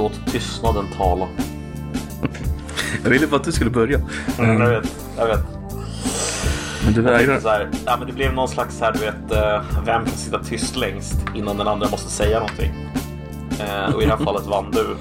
[0.00, 1.26] Låt tystnaden tala.
[3.02, 4.00] Jag ville bara att du skulle börja.
[4.38, 4.60] Mm.
[4.60, 5.40] Jag vet, jag vet.
[6.84, 7.40] Men du vägrar.
[7.40, 10.14] så här, ja, men det blev någon slags så här, du vet, eh, vem kan
[10.16, 12.72] sitta tyst längst innan den andra måste säga någonting.
[13.60, 14.96] Eh, och i det här fallet vann du.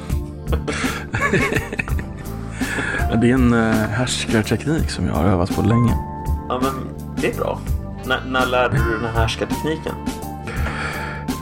[3.21, 5.97] Det är en uh, härskarteknik som jag har övat på länge.
[6.49, 6.73] Ja, men
[7.21, 7.59] det är bra.
[8.05, 9.95] N- när lärde du den här härskartekniken?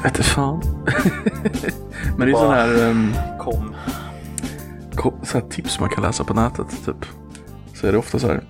[0.04, 0.62] Vete fan.
[2.18, 3.76] Men det är sån här, um, Kom.
[4.96, 6.86] ko- så här tips man kan läsa på nätet.
[6.86, 7.06] Typ.
[7.74, 8.44] Så är det ofta så här.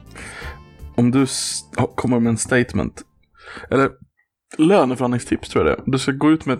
[0.95, 1.25] Om du
[1.95, 3.01] kommer med en statement.
[3.69, 3.91] Eller
[4.57, 5.91] löneförhandlingstips tror jag det är.
[5.91, 6.59] Du ska gå ut med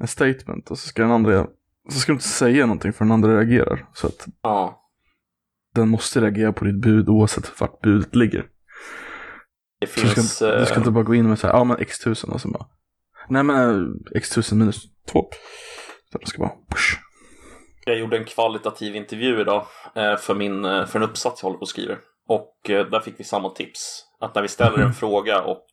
[0.00, 1.46] en statement och så ska den andra.
[1.92, 3.86] Så ska du inte säga någonting för den andra reagerar.
[3.94, 4.82] Så att Ja.
[5.74, 8.46] den måste reagera på ditt bud oavsett vart budet ligger.
[9.80, 10.34] Det Så du, finns...
[10.36, 12.30] ska, du ska eh, inte bara gå in med så här, ja men x tusen
[12.30, 12.66] och så bara.
[13.28, 15.28] Nej men eh, x tusen minus två.
[16.16, 16.98] Utan du ska push.
[17.84, 21.58] Jag gjorde en kvalitativ intervju idag eh, för, min, eh, för en uppsats jag håller
[21.58, 21.98] på och skriver.
[22.28, 24.04] Och där fick vi samma tips.
[24.20, 25.66] Att när vi ställer en fråga och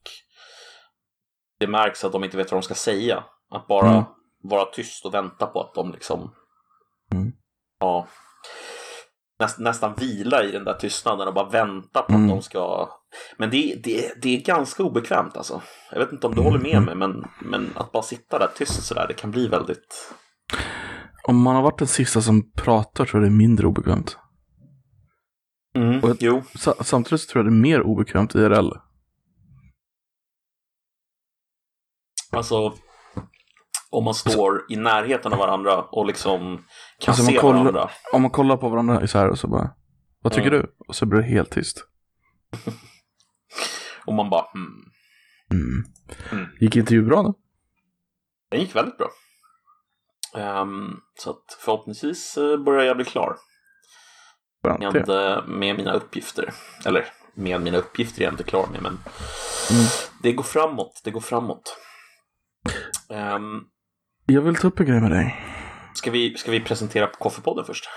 [1.59, 3.23] det märks att de inte vet vad de ska säga.
[3.49, 4.03] Att bara Mm.
[4.43, 6.35] vara tyst och vänta på att de liksom
[7.13, 7.31] Mm.
[7.79, 8.07] ja,
[9.39, 12.23] näst, nästan vila i den där tystnaden och bara vänta på Mm.
[12.23, 12.89] att de ska...
[13.37, 15.61] Men det, det, det är ganska obekvämt alltså.
[15.91, 16.53] Jag vet inte om du Mm.
[16.53, 20.13] håller med mig, men, men att bara sitta där tyst sådär, det kan bli väldigt...
[21.27, 24.17] Om man har varit den sista som pratar tror jag det är mindre obekvämt.
[25.75, 25.99] Mm.
[26.03, 28.69] Och- Jo, Sa- samtidigt så tror jag det är mer obekvämt IRL.
[32.31, 32.73] Alltså,
[33.89, 36.39] om man står i närheten av varandra och liksom
[36.99, 37.89] kan Alltså, se kollar- varandra.
[38.13, 39.75] Om man kollar på varandra så här och så bara,
[40.21, 40.57] vad tycker Ja.
[40.61, 40.75] du?
[40.87, 41.87] Och så blir det helt tyst.
[44.05, 44.91] Och man bara, hmm.
[45.51, 45.83] Mm.
[46.31, 46.45] Mm.
[46.59, 47.33] Gick intervjun bra då?
[48.51, 49.07] Den gick väldigt bra.
[50.35, 53.35] Ehm, så att förhoppningsvis eh, börjar jag bli klar
[54.79, 56.53] med, eh, med mina uppgifter.
[56.85, 57.05] Eller
[57.35, 58.99] med mina uppgifter är jag inte klar med, men
[59.71, 59.85] Mm.
[60.23, 61.01] det går framåt.
[61.03, 61.77] Det går framåt.
[63.09, 63.61] Ehm,
[64.25, 65.35] Jag vill ta upp en grej med dig.
[65.93, 67.89] ska, vi, ska vi presentera Koffepodden först?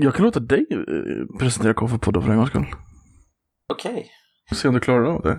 [0.00, 2.66] Jag kan låta dig eh, presentera Koffepodden för en gångs skull.
[3.68, 4.10] Okej.
[4.54, 5.38] Se om du klarar av det.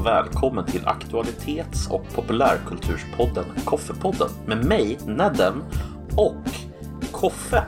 [0.00, 5.62] Och välkommen till aktualitets och populärkulturspodden Koffepodden med mig, Nedden
[6.16, 6.44] och
[7.12, 7.64] Koffe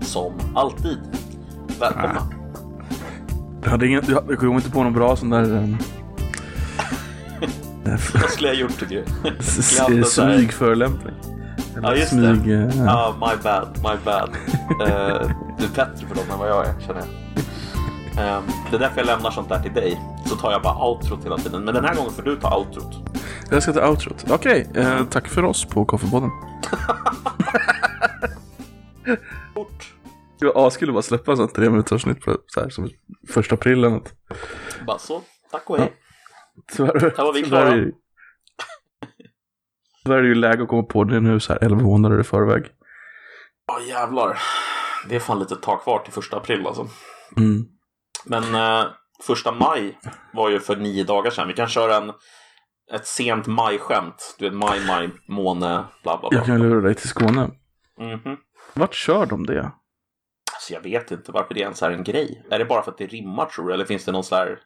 [0.00, 0.98] som alltid.
[1.80, 2.30] Välkomna!
[3.62, 5.78] Du hade ingen, du kom inte på någon bra sån där um,
[8.14, 9.04] Vad skulle jag gjort tycker du?
[9.78, 11.14] Jag smygförolämpning.
[11.82, 12.36] Ja, just det.
[12.36, 14.30] smyg, eh, Ja, my bad, my bad.
[14.88, 17.08] Eh, du är bättre på dem än vad jag är, känner jag.
[18.18, 20.00] Ehm, det är därför jag lämnar sånt där till dig.
[20.28, 21.64] Så tar jag bara outrot hela tiden.
[21.64, 22.94] Men den här gången får du ta outrot.
[23.50, 24.24] Jag ska ta outrot.
[24.30, 26.30] Okej, eh, tack för oss på Koffepodden.
[29.54, 29.94] Fort.
[30.40, 32.90] Ja, skulle bara släppa en sån tre minuters snitt på så här som
[33.28, 34.12] första april eller något.
[34.86, 35.22] Bara så.
[35.50, 35.92] Tack och hej.
[36.76, 37.74] Tyvärr, Där var vi tyvärr klara.
[37.74, 37.92] är det-
[40.04, 42.24] Tyvärr är det ju läge att komma på det nu så här 11 månader i
[42.24, 42.64] förväg.
[43.66, 44.38] Ja, jävlar.
[45.08, 46.88] Det är fan lite tag kvar till första april alltså.
[47.36, 47.64] Mm.
[48.24, 48.86] Men eh,
[49.22, 49.98] första maj
[50.32, 51.48] var ju för nio dagar sedan.
[51.48, 52.12] Vi kan köra en,
[52.92, 54.36] ett sent majskämt.
[54.38, 56.38] Du vet maj, maj, måne, bla bla bla.
[56.38, 57.50] Jag kan lura dig till Skåne.
[58.00, 58.36] Mhm.
[58.74, 59.72] Vart kör de det?
[60.54, 62.46] Alltså, jag vet inte varför det ens är en grej.
[62.50, 63.74] Är det bara för att det rimmar tror du?
[63.74, 64.58] Eller finns det någon sån här...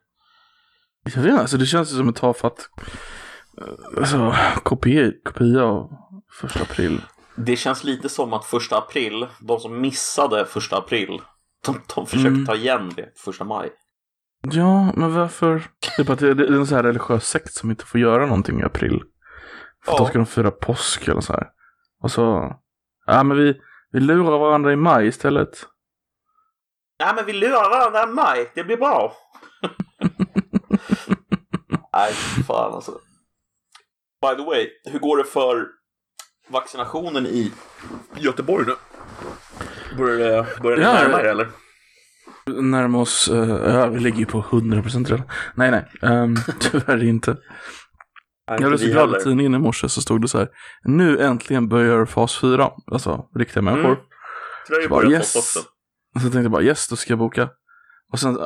[1.05, 2.69] Jag vet inte, alltså det känns ju som ett tafatt
[3.59, 5.91] eh, alltså, kopia, kopia av
[6.41, 7.01] första april.
[7.37, 11.21] Det känns lite som att första april, de som missade första april,
[11.67, 12.47] de, de försöker Mm.
[12.47, 13.71] ta igen det första maj.
[14.51, 15.63] Ja, men varför?
[15.97, 18.65] Typ att det är en sån här religiös sekt som inte får göra någonting i
[18.65, 19.03] april.
[19.85, 19.99] För Ja.
[19.99, 21.49] då ska de fira påsk eller så här.
[22.03, 22.57] Och så,
[23.07, 23.61] ja men vi,
[23.93, 25.67] vi lurar varandra i maj istället.
[27.01, 29.17] Nej men vi lurar varandra i maj, det blir bra.
[31.93, 32.13] Nej,
[32.47, 32.93] fan alltså.
[34.21, 35.67] By the way, hur går det för
[36.49, 37.53] vaccinationen i
[38.17, 38.75] Göteborg nu?
[39.97, 41.49] Börjar det, börjar det Ja, närma er eller?
[42.47, 45.27] Närma oss, eh, ja vi ligger ju på 100% redan.
[45.55, 47.37] Nej nej, um, tyvärr inte.
[48.47, 50.49] Jag blev så glad i tidningen i morse så stod det så här.
[50.85, 52.71] Nu äntligen börjar fas 4.
[52.93, 53.93] Alltså riktiga människor.
[53.93, 53.99] Mm.
[54.69, 55.37] Det har ju Så bara, börjat yes.
[55.37, 55.59] också.
[56.15, 57.49] Och så tänkte jag bara yes, då ska jag boka.
[58.13, 58.39] Och sen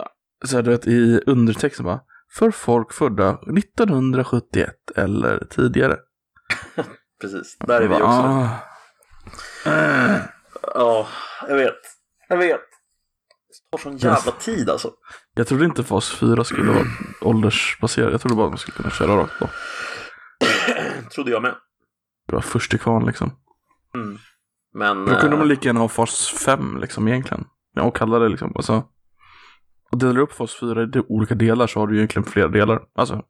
[0.45, 2.01] så här, du vet i undertexten bara.
[2.33, 5.97] För folk födda 1971 eller tidigare.
[7.21, 8.23] Precis, där är vi Jag också.
[8.23, 8.51] bara,
[9.65, 10.11] ah.
[10.13, 10.21] Eh.
[10.75, 11.07] Ja,
[11.49, 11.81] jag vet.
[12.29, 12.76] Jag vet.
[13.77, 14.91] Tar sån jävla tid alltså.
[15.35, 16.85] Jag trodde inte fas 4 skulle vara
[17.21, 18.13] åldersbaserad.
[18.13, 19.49] Jag trodde bara att man skulle kunna köra rakt på.
[21.15, 21.55] trodde jag med.
[22.33, 23.31] Var först till kvarn liksom.
[23.95, 24.19] Mm.
[24.75, 25.05] Men...
[25.05, 27.45] Då kunde eh, man lika gärna ha fas 5 liksom egentligen.
[27.75, 28.53] Ja, och kalla det liksom.
[28.57, 28.85] Alltså,
[29.93, 32.83] och delar du upp fas 4 i olika delar så har du egentligen flera delar.
[32.95, 33.23] Alltså,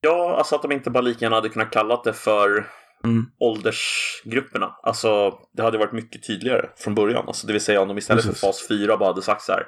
[0.00, 2.66] Ja, alltså att de inte bara lika gärna hade kunnat kallat det för
[3.04, 4.74] mm, åldersgrupperna.
[4.82, 7.24] Alltså, det hade varit mycket tydligare från början.
[7.26, 8.40] Alltså, det vill säga om de istället Precis.
[8.40, 9.66] för fas 4 bara hade sagt så här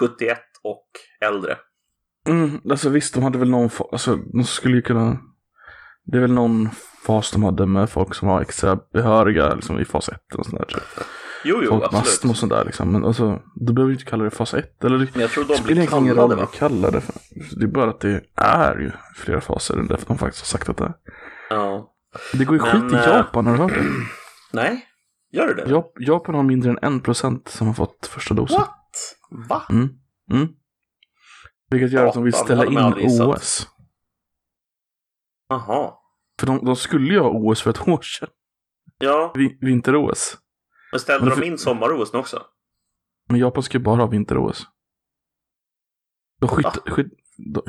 [0.00, 0.86] 71 och
[1.20, 1.56] äldre.
[2.28, 5.18] mm, alltså visst, de hade väl någon fas, alltså de skulle ju kunna,
[6.04, 6.68] det är väl någon
[7.06, 10.58] fas de hade med folk som var extra behöriga liksom i fas 1 och sånt
[10.58, 10.64] där.
[10.66, 11.06] Typ.
[11.44, 12.30] Jo, jo, Folk med astma absolut.
[12.30, 12.92] och sånt där liksom.
[12.92, 14.84] Men alltså, du behöver ju inte kalla det fas 1.
[14.84, 16.48] Eller Men jag tror de spelar blir egentligen ingen roll vad va?
[16.52, 17.14] du kallar det för.
[17.58, 20.68] Det är bara att det är ju flera faser än det de faktiskt har sagt
[20.68, 20.92] att det är.
[21.50, 21.92] Ja.
[22.32, 23.84] Det går ju Men, skit i eh, Japan, har du hört det?
[24.52, 24.86] Nej,
[25.32, 25.70] gör det det?
[25.70, 28.58] Jap- Japan har mindre än 1% som har fått första dosen.
[28.60, 29.16] What?
[29.48, 29.62] Va?
[29.70, 29.88] Mm.
[30.32, 30.48] Mm.
[31.70, 33.10] Vilket gör att de vill Japan ställa in.
[33.20, 33.68] OS.
[35.48, 35.94] Jaha.
[36.40, 38.28] För de, de skulle ju ha OS för ett år sedan.
[38.98, 40.38] Ja, Vi- Vinter-OS.
[40.92, 42.42] men ställde Men de för- in sommar-OS nu också?
[43.28, 44.66] Men Japan ska ju bara ha vinter-OS.
[46.40, 46.72] De skit, Va?
[46.86, 47.06] skit,
[47.54, 47.62] de,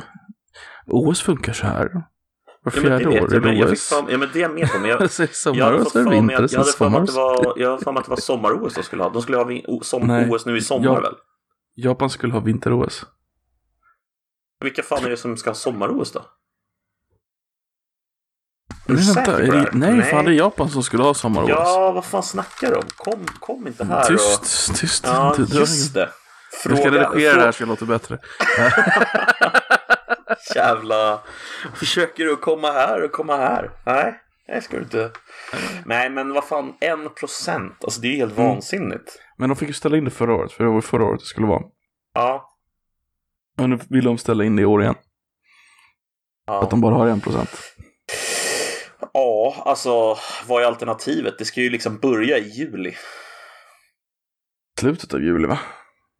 [0.87, 2.03] OS funkar så här.
[2.63, 3.91] Var Ja, fjärde vet år jag, är jag det OS.
[4.09, 4.79] ja, men det är med på.
[4.79, 5.01] Men jag,
[5.55, 7.97] jag hade fått för mig att, jag hade för mig att det var, jag för
[7.97, 9.09] att det var sommar-OS de skulle ha.
[9.09, 10.29] De skulle ha som Nej.
[10.29, 10.99] OS nu i sommar Ja.
[10.99, 11.13] väl?
[11.75, 13.05] Japan skulle ha vinter-OS.
[14.63, 16.19] Vilka fan är det som ska ha sommar-OS då?
[18.87, 19.69] Är du vänta, är det, här?
[19.73, 21.49] nej, fan det är Japan som skulle ha sommar-OS.
[21.49, 22.83] Ja, vad fan snackar om?
[22.95, 24.75] Kom, kom inte här tyst, och...
[24.75, 25.03] tyst.
[25.07, 26.09] Ja, just det.
[26.65, 28.19] Jag ska redigera det här så det låter bättre.
[30.55, 31.21] Jävla...
[31.75, 33.71] Försöker du komma här och komma här?
[33.85, 35.11] Nej, det ska du inte.
[35.85, 37.83] Nej, men vad fan, en procent.
[37.83, 38.49] Alltså det är ju helt Mm.
[38.49, 39.19] vansinnigt.
[39.37, 41.25] Men de fick ju ställa in det förra året, för det var förra året det
[41.25, 41.61] skulle vara.
[42.13, 42.47] Ja.
[43.59, 44.95] Och nu vill de ställa in det i år igen.
[46.47, 46.63] Ja.
[46.63, 47.49] Att de bara har en procent.
[49.13, 50.17] ja, alltså
[50.47, 51.35] vad är alternativet?
[51.37, 52.95] Det ska ju liksom börja i juli.
[54.79, 55.59] Slutet av juli va?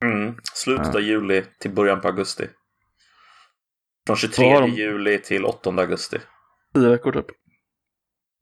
[0.03, 0.35] Mm.
[0.53, 0.93] Slutet Ja.
[0.93, 2.47] av juli till början på augusti.
[4.05, 6.17] Från Vad 23 har de- juli till 8 augusti.
[6.75, 7.25] Tio veckor typ.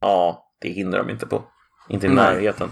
[0.02, 1.44] Ja, det hinner de inte på.
[1.90, 2.16] Inte i Nej.
[2.36, 2.70] närheten.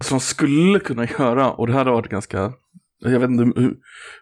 [0.00, 2.52] Som de skulle kunna göra, och det här har varit ganska,
[2.98, 3.74] jag vet inte hur,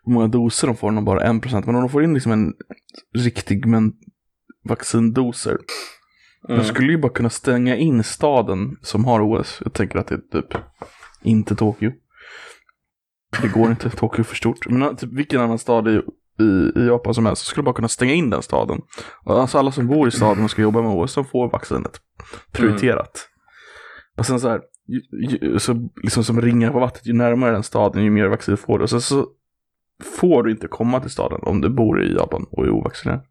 [0.04, 2.32] hur många doser de får om bara en procent, men om de får in liksom
[2.32, 2.52] en
[3.18, 3.92] riktig men
[4.68, 5.58] vaccindoser.
[6.48, 6.58] Mm.
[6.60, 9.60] De skulle ju bara kunna stänga in staden som har OS.
[9.64, 10.60] Jag tänker att det är typ
[11.22, 11.92] inte Tokyo.
[13.42, 14.66] Det går inte, Tokyo är för stort.
[14.68, 16.02] Men typ vilken annan stad i,
[16.38, 18.80] i, i Japan som helst så skulle bara kunna stänga in den staden.
[19.24, 22.00] Alltså alla som bor i staden och ska jobba med OS, de får vaccinet
[22.52, 23.28] prioriterat.
[24.18, 25.00] Och sen så här, ju,
[25.40, 28.78] ju, så liksom som ringar på vattnet, ju närmare den staden ju mer vaccin får
[28.78, 28.82] du.
[28.84, 29.26] Och sen så
[30.18, 33.20] får du inte komma till staden om du bor i Japan och är ovaccinerad.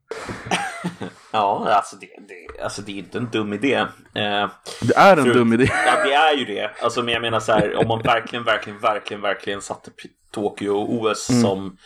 [1.32, 3.74] Ja, alltså det, det, alltså det är inte en dum idé.
[3.74, 4.50] Eh,
[4.82, 5.68] Det är en För- dum idé.
[5.86, 6.72] ja, det är ju det.
[6.84, 11.30] Alltså, men jag menar så här, om man verkligen, verkligen, verkligen, verkligen satte P- Tokyo-OS
[11.30, 11.42] Mm.
[11.42, 11.78] som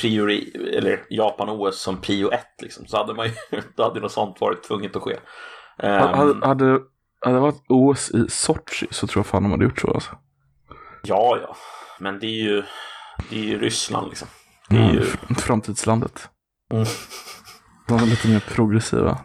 [0.00, 3.32] priori, eller Japan-OS som prio ett, liksom, så hade man ju,
[3.76, 5.16] då hade något sånt varit tvunget att ske.
[5.78, 6.80] Ehm, Hade, hade,
[7.24, 10.10] det varit OS i Sochi så tror jag fan de hade gjort så alltså.
[11.02, 11.56] Ja, ja,
[11.98, 12.62] men det är ju,
[13.30, 14.28] det är ju Ryssland liksom.
[14.68, 16.28] Det är ju, Mm, framtidslandet.
[16.72, 16.86] Mm.
[17.88, 19.18] De är lite mer progressiva.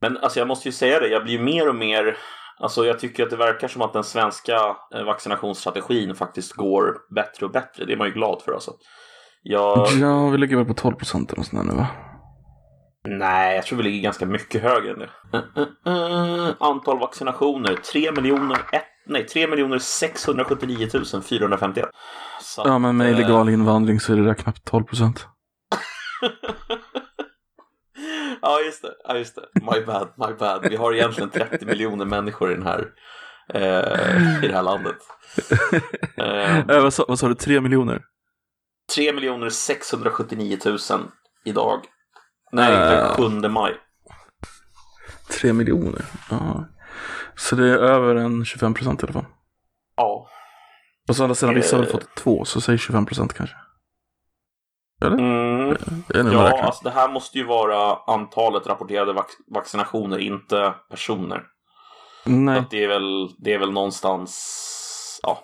[0.00, 2.16] Men alltså jag måste ju säga det, jag blir mer och mer
[2.60, 7.46] Alltså jag tycker att det verkar som att den svenska eh, vaccinationsstrategin faktiskt går bättre
[7.46, 7.84] och bättre.
[7.84, 8.72] Det är man ju glad för alltså.
[9.42, 11.86] Jag, Ja, vi ligger väl på 12 procent eller sånt nu va?
[13.08, 15.10] nej, jag tror vi ligger ganska mycket högre än det.
[15.34, 20.88] Uh, uh, uh, antal vaccinationer, 3 miljoner, ett, nej, 3 miljoner 679
[21.28, 21.88] 451.
[22.40, 25.26] Så Ja, men med eh, illegal invandring så är det där knappt 12 procent.
[28.42, 28.92] ja, just det.
[29.08, 29.42] Ja, just det.
[29.54, 30.66] My bad, my bad.
[30.70, 32.86] Vi har egentligen 30 miljoner människor i, den här,
[33.54, 34.96] eh, i det här landet.
[36.16, 38.02] Eh, vad, sa, vad sa du, 3 miljoner?
[38.94, 40.78] 3 miljoner 679 000
[41.44, 41.80] idag.
[42.52, 43.16] Nej, Äh.
[43.16, 43.74] den 7 maj.
[45.40, 46.04] 3 miljoner?
[46.30, 46.64] Ja.
[47.36, 49.26] Så det är över en 25 procent i alla fall.
[49.96, 50.28] Ja.
[51.08, 51.98] Och så andra sidan, vissa har väl Eh.
[52.00, 53.56] fått två, så säg 25 procent kanske.
[55.04, 55.18] Eller?
[55.18, 55.68] Mm.
[56.14, 61.42] Man Ja, alltså det här måste ju vara antalet rapporterade vac- vaccinationer, inte personer.
[62.24, 62.58] Nej.
[62.58, 65.20] Att det, är väl, det är väl någonstans...
[65.22, 65.38] Ja.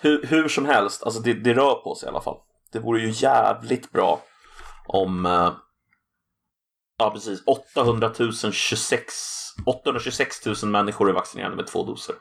[0.00, 2.36] Hur, hur som helst, alltså det, det rör på sig i alla fall.
[2.72, 4.20] Det vore ju jävligt bra
[4.86, 5.26] om...
[5.26, 5.52] eh,
[7.00, 7.42] Ja, precis.
[7.46, 9.14] 800 000 26,
[9.66, 12.14] 826 000 människor är vaccinerade med två doser.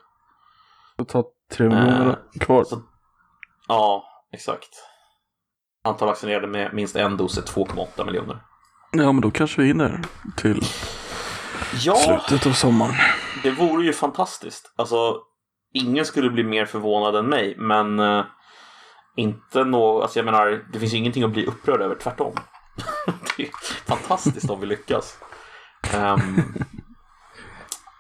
[0.98, 2.64] Så ta 3 miljoner Eh, kvar.
[2.64, 2.82] så-
[3.68, 4.70] Ja, exakt.
[5.84, 8.40] Antal vaccinerade med minst en dos är 2,8 miljoner.
[8.92, 10.02] Ja, men då kanske vi hinner
[10.38, 10.62] till
[11.86, 12.96] Ja, Slutet av sommaren.
[13.44, 14.74] det vore ju fantastiskt.
[14.76, 15.22] Alltså,
[15.74, 18.26] ingen skulle bli mer förvånad än mig, men eh,
[19.18, 20.02] inte nå...
[20.02, 22.34] Alltså jag menar, det finns ju ingenting att bli upprörd över, tvärtom.
[23.38, 23.50] det är
[23.86, 25.18] fantastiskt om vi lyckas.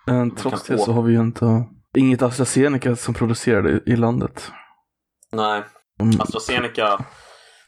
[0.05, 1.63] Men trots det så har vi ju inte
[1.97, 4.51] inget AstraZeneca som producerar det i landet.
[5.31, 5.63] nej,
[6.01, 6.21] Mm.
[6.21, 6.99] AstraZeneca,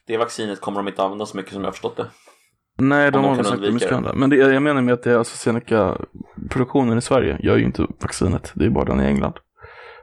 [0.08, 2.06] det vaccinet kommer de inte använda så mycket som jag har förstått det.
[2.78, 3.96] Nej, de de har väl sagt undvika mycket det.
[3.98, 4.14] andra.
[4.14, 8.52] Men det, jag menar med att det är AstraZeneca-produktionen i Sverige gör ju inte vaccinet.
[8.56, 9.34] Det är bara den i England.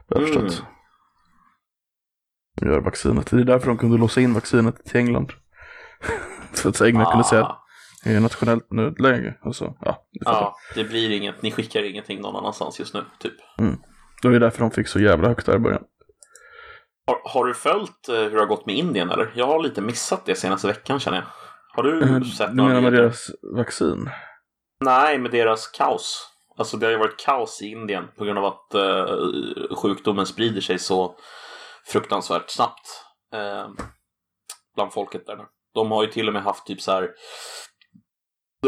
[0.07, 0.33] Jag har Mm.
[0.43, 0.63] förstått.
[2.61, 3.31] Gör vaccinet.
[3.31, 5.31] Det är därför de kunde låsa in vaccinet till England.
[6.53, 7.59] För att England kunde säga att
[8.03, 9.33] det är nationellt nödläge.
[9.53, 10.39] Så, ja, du fattar.
[10.41, 13.33] ja, det blir inget, ni skickar ingenting någon annanstans just nu, typ.
[14.21, 15.83] Det var ju därför de fick så jävla högt där i början.
[17.07, 19.31] Har, har du följt eh, hur det har gått med Indien eller?
[19.35, 21.25] Jag har lite missat det senaste veckan känner jag.
[21.75, 24.09] Har du Eh, sett Du några menar med deras vaccin?
[24.81, 26.27] Nej, med deras kaos.
[26.57, 29.05] Alltså det har ju varit kaos i Indien på grund av att eh,
[29.81, 31.15] sjukdomen sprider sig så
[31.91, 32.87] fruktansvärt snabbt
[33.33, 33.67] eh,
[34.75, 35.45] bland folket där.
[35.73, 37.09] De har ju till och med haft typ så här.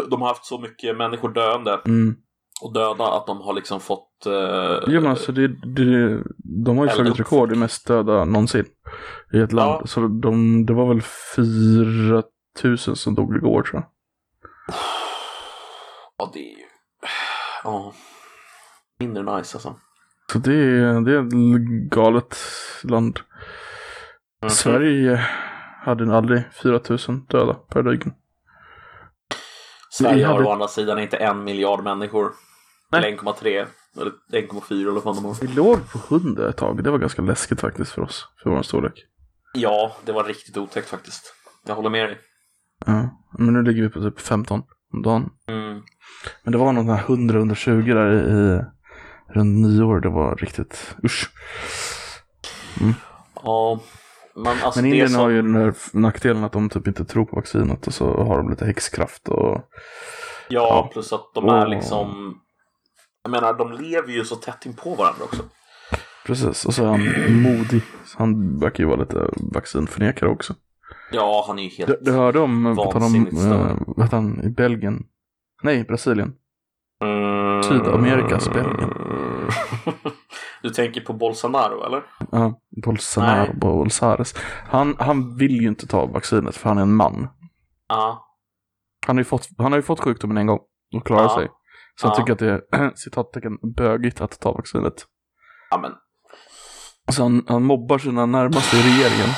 [0.09, 2.15] de- har haft så mycket människor döende Mm.
[2.61, 4.25] och döda att de har liksom fått...
[4.25, 6.23] Eh, Ja men alltså det, det,
[6.65, 8.65] de har ju slagit rekord i mest döda någonsin.
[9.33, 9.81] I ett land.
[9.81, 9.87] Ja.
[9.87, 11.01] Så de, det var väl
[11.35, 12.23] 4
[12.63, 13.89] 000 som dog igår tror jag.
[16.17, 16.65] Ja, det är ju...
[17.63, 17.93] Ja.
[18.99, 19.75] Mindre nice alltså.
[20.31, 22.37] Så det är, det är ett galet
[22.83, 23.19] land.
[24.41, 24.49] Mhm.
[24.49, 25.25] Sverige
[25.81, 28.13] hade aldrig 4 000 döda per dygn.
[29.91, 32.31] Sverige har hade- å andra sidan inte en miljard människor.
[32.93, 33.65] Eller 1,3.
[34.01, 35.35] Eller 1,4 eller vad de har.
[35.41, 36.83] Vi låg på 100 ett tag.
[36.83, 38.27] Det var ganska läskigt faktiskt för oss.
[38.43, 39.05] För vår storlek.
[39.53, 41.33] Ja, det var riktigt otäckt faktiskt.
[41.67, 42.17] Jag håller med dig.
[42.85, 43.09] Ja.
[43.37, 45.29] Men nu ligger vi på typ 15 om dagen.
[45.47, 45.81] Mm.
[46.43, 48.61] Men det var någon här 100-120 där i
[49.29, 49.99] runt nyår.
[49.99, 51.29] Det var riktigt, usch.
[53.43, 53.79] Ja,
[54.35, 55.19] men alltså Men Indien som...
[55.21, 58.37] har ju den här nackdelen att de typ inte tror på vaccinet och så har
[58.37, 59.57] de lite häxkraft och
[60.51, 60.89] Ja, Ja.
[60.93, 61.69] plus att de är Åh.
[61.69, 62.35] liksom...
[63.23, 65.43] Jag menar, de lever ju så tätt in på varandra också.
[66.25, 66.65] precis.
[66.65, 67.01] Och så är han
[67.41, 67.81] modig.
[68.17, 70.55] Han verkar ju vara lite vaccinförnekare också.
[71.11, 71.87] Ja, han är ju helt...
[71.87, 75.03] Du, du hörde om, på tal om, eh, vad heter han, i Belgien?
[75.63, 76.33] Nej, Brasilien.
[77.71, 77.85] Mm.
[77.85, 78.93] Sydamerikas Belgien.
[80.61, 82.03] Du tänker på Bolsonaro, eller?
[82.31, 82.53] Ja,
[82.85, 83.55] Bolsonaro, Nej.
[83.55, 84.35] Bolsares.
[84.69, 87.27] Han, han vill ju inte ta vaccinet för han är en man.
[87.89, 88.25] Ja.
[89.07, 90.59] Han har ju fått, han har ju fått sjukdomen en gång
[90.95, 91.35] och klarar Ja.
[91.35, 91.47] sig.
[92.01, 92.15] Så han Ja.
[92.21, 94.93] tycker att det är citattecken bögigt att ta vaccinet.
[95.69, 95.91] Ja, men...
[97.11, 99.29] Så han, han mobbar sina närmaste i regeringen.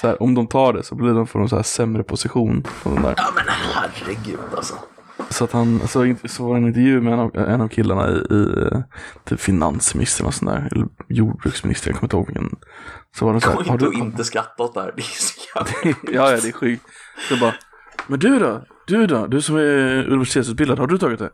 [0.00, 2.62] Så här, om de tar det så blir de, får de så här sämre position.
[2.82, 3.14] På den där.
[3.16, 4.74] Ja, men herregud alltså.
[5.30, 8.08] Så att han, så, så var det en intervju med en av, en av killarna
[8.10, 8.46] i, i
[9.24, 12.58] typ finansministern och sån där, eller jordbruksministern, jag kommer inte ihåg vilken.
[13.16, 14.92] Så var det så Kom här, har inte du, och inte skratta åt det här.
[14.96, 15.98] Det är så jävla...
[16.12, 16.82] ja, ja, det är sjukt.
[17.28, 17.54] Så bara,
[18.06, 18.64] men du då?
[18.86, 19.26] Du då?
[19.26, 21.30] Du som är universitetsutbildad, har du tagit det?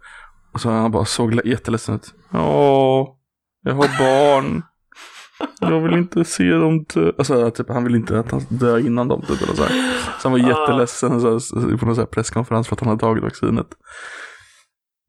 [0.52, 2.14] Och så han bara såg le- jätteledsen ut.
[2.30, 3.16] Ja,
[3.62, 4.62] jag har barn.
[5.60, 7.12] Jag vill inte se dem dö.
[7.18, 9.22] Alltså, typ, han vill inte att han dör innan dem.
[9.28, 9.92] Typ, eller så, här.
[10.20, 10.48] så han var Ah.
[10.48, 13.66] jätteledsen så, här, på någon så här presskonferens för att han hade tagit vaccinet.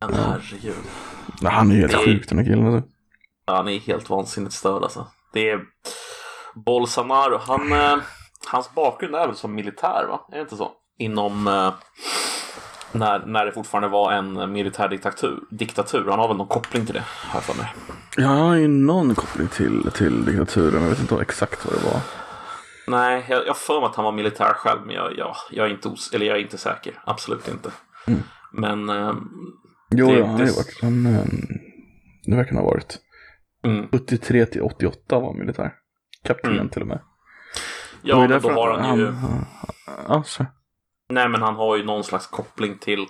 [0.05, 0.73] Men herregud.
[1.41, 2.67] Ja, han är helt Det- sjuk den här killen.
[2.73, 2.89] Alltså.
[3.47, 5.07] Han är helt vansinnigt störd alltså.
[5.33, 5.59] Det är
[6.65, 7.37] Bolsonaro.
[7.47, 7.97] Han, eh,
[8.47, 10.27] hans bakgrund är väl som militär, va?
[10.31, 10.71] Är det inte så?
[10.97, 11.47] Inom...
[11.47, 11.73] Eh,
[12.91, 15.39] när, när det fortfarande var en militär diktatur.
[15.49, 16.05] diktatur.
[16.09, 17.73] Han har väl någon koppling till det, har jag för mig.
[18.17, 20.81] Ja, han har ju någon koppling till, till diktaturen.
[20.83, 22.01] Jag vet inte exakt vad det var.
[22.87, 25.71] Nej, jag har för mig att han var militär själv, men jag, jag, jag, är,
[25.71, 26.99] inte os- eller jag är inte säker.
[27.05, 27.71] Absolut inte.
[28.53, 28.89] Men...
[28.89, 29.13] Eh,
[29.93, 30.79] Jo, Det- ja, han har ju varit.
[30.81, 31.23] Han, eh,
[32.25, 32.97] det verkar han ha varit.
[33.65, 33.87] mm.
[33.91, 35.73] 73 till 88 var han militär.
[36.23, 36.69] Kapten Mm.
[36.69, 36.99] till och med.
[38.01, 39.11] Ja, ju men då har han ju...
[39.11, 39.45] han-
[40.07, 40.45] Ja, så.
[41.11, 43.07] Nej, men han har ju någon slags koppling till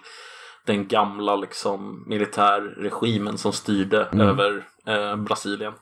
[0.65, 4.27] den gamla liksom militärregimen som styrde Mm.
[4.27, 5.74] över eh, Brasilien.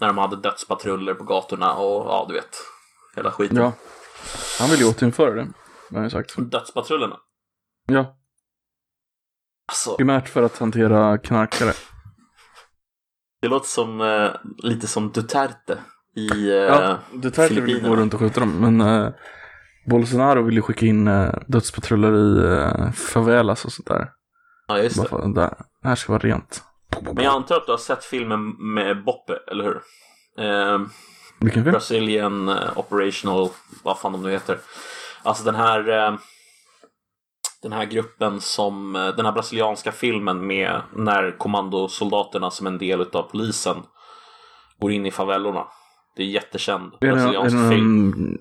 [0.00, 2.56] När de hade dödspatruller på gatorna och ja, du vet.
[3.16, 3.56] Hela skiten.
[3.56, 3.72] Ja.
[4.60, 5.40] Han vill ju återinföra det.
[5.90, 6.34] Har han ju sagt.
[6.38, 7.16] Dödspatrullerna.
[7.86, 8.16] Ja,
[9.68, 11.72] Alltså, primärt för att hantera knarkare.
[13.42, 15.78] det låter som eh, lite som Duterte
[16.16, 17.96] i eh, Ja, Duterte vill ju gå Filippinerna.
[18.02, 18.56] runt och skjuta dem.
[18.60, 19.12] Men eh,
[19.86, 24.08] Bolsonaro vill ju skicka in eh, dödspatruller i eh, favelas och sånt där.
[24.66, 25.24] Ja, just Bara det.
[25.28, 26.62] att där, det här ska vara rent.
[27.02, 29.80] Men jag antar att du har sett filmen med Boppe, eller hur?
[30.38, 30.78] Eh,
[31.40, 31.72] Vilken film?
[31.72, 33.48] Brazilian eh, Operational,
[33.82, 34.58] vad fan de nu heter.
[35.22, 36.18] Alltså den här, eh,
[37.62, 43.22] Den här gruppen som, den här brasilianska filmen med när kommandosoldaterna som en del av
[43.22, 43.76] polisen
[44.80, 45.64] går in i favellorna.
[46.16, 48.38] Det är jättekänd Är det, är brasiliansk det film.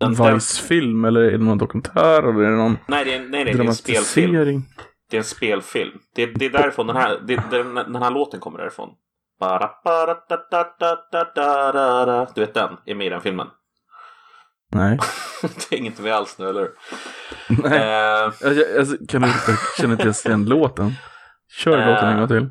[0.00, 3.28] Den, Vice-film eller är det någon dokumentär eller är det någon nej, det är, nej,
[3.44, 4.62] nej, det är en spelfilm.
[5.10, 5.98] Det är en spelfilm.
[6.14, 8.88] Det, det är därifrån den här, det, den, den här låten kommer därifrån.
[12.34, 13.46] Du vet den, är med i den filmen.
[14.72, 14.98] Nej.
[15.42, 16.70] det är inget med alls nu, eller hur?
[17.62, 17.78] Nej.
[17.78, 20.92] Eh, Jag, jag, alltså, kan du, jag känner inte ens igen låten.
[21.48, 21.86] Kör Eh.
[21.88, 22.50] låten en gång till.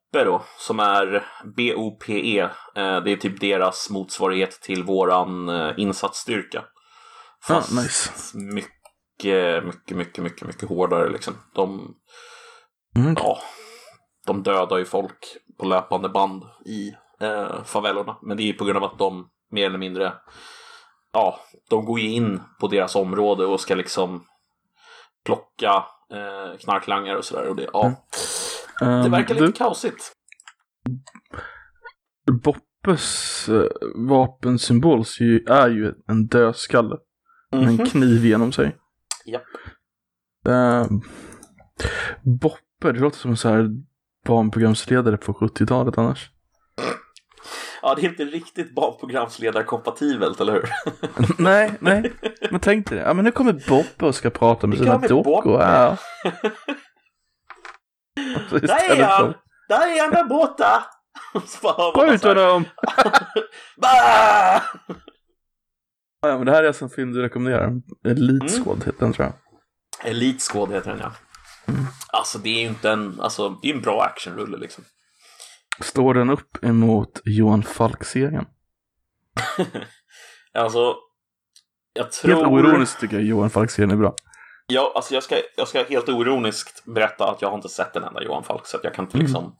[0.11, 2.39] Boppe då, som är BOPE.
[2.75, 6.59] Eh, det är typ deras motsvarighet till våran eh, insatsstyrka.
[6.59, 6.63] Ah,
[7.47, 8.37] Fast nice.
[8.37, 11.33] mycket, mycket, mycket, mycket, mycket hårdare liksom.
[11.55, 11.95] De,
[12.95, 13.13] Mm.
[13.17, 13.39] ja,
[14.27, 18.17] de dödar ju folk på löpande band i eh, favellorna.
[18.21, 20.13] Men det är ju på grund av att de mer eller mindre,
[21.13, 21.39] ja,
[21.69, 24.25] de går ju in på deras område och ska liksom
[25.25, 27.47] plocka eh, knarklangare och sådär.
[27.47, 27.93] Och det, ja,
[28.85, 30.11] det Ehm, verkar du, lite kaosigt.
[32.43, 33.63] Boppes uh,
[33.95, 35.03] vapensymbol
[35.49, 36.97] är ju en dödskalle
[37.51, 37.85] med en Mhm.
[37.85, 38.75] kniv genom sig.
[39.25, 39.43] Japp.
[40.49, 41.01] Ehm,
[42.23, 43.69] Boppe, det låter som en så här
[44.25, 46.31] barnprogramsledare på 70-talet annars.
[47.81, 50.69] Ja, det är inte riktigt barnprogramsledarkompatibelt, eller hur?
[51.43, 52.13] nej, nej.
[52.51, 53.03] Men tänk dig det.
[53.03, 55.61] Ja, men nu kommer Boppe och ska prata med sina dockor.
[55.61, 55.97] Ja.
[58.59, 59.33] Där är han!
[59.69, 60.83] Där är han där borta!
[61.95, 62.65] Skjut honom!
[66.21, 67.71] Ja, men det här är alltså en film du rekommenderar.
[68.05, 68.77] Elite Mm.
[68.77, 69.33] Heter den tror jag.
[70.09, 71.11] Elite Squad heter den ja.
[72.07, 74.83] Alltså det är ju inte en, alltså det är en bra actionrulle liksom.
[75.79, 78.45] Står den upp emot Johan Falk-serien?
[80.53, 80.95] Alltså,
[81.93, 82.47] jag Helt tror...
[82.47, 84.15] oironiskt tycker jag Johan Falk-serien är bra.
[84.73, 88.03] Ja, alltså jag ska, jag ska helt oironiskt berätta att jag har inte sett den
[88.03, 89.25] enda Johan Falk, så att jag kan inte Mm.
[89.25, 89.55] liksom...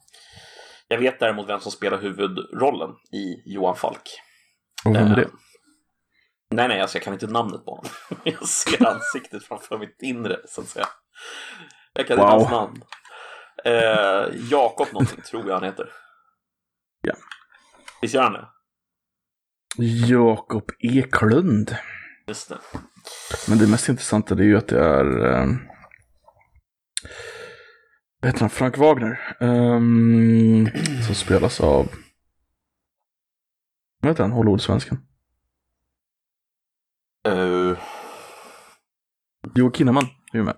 [0.88, 4.02] Jag vet däremot vem som spelar huvudrollen i Johan Falk.
[4.84, 5.22] Och vem är det?
[5.22, 5.28] Eh,
[6.54, 7.90] Nej, nej, alltså jag kan inte namnet på honom.
[8.24, 10.88] Jag ser ansiktet framför mitt inre, så att säga.
[11.92, 12.32] Jag kan inte Wow.
[12.40, 12.82] hans namn.
[13.64, 15.92] Eh, Jakob någonting, tror jag han heter.
[17.02, 17.14] Ja.
[18.00, 18.48] Visst gör han det?
[20.08, 21.76] Jakob Eklund.
[22.26, 22.58] Just det.
[23.48, 25.24] Men det mest intressanta det är ju att det är...
[25.26, 25.46] Eh,
[28.20, 28.50] vad heter han?
[28.50, 29.36] Frank Wagner.
[29.40, 30.68] ehm,
[31.06, 31.88] som spelas av...
[34.00, 34.32] Vad heter han?
[34.32, 34.98] Hollywood-svensken?
[37.28, 37.78] Uh,
[39.54, 40.56] Joakim Kinnaman är ju med.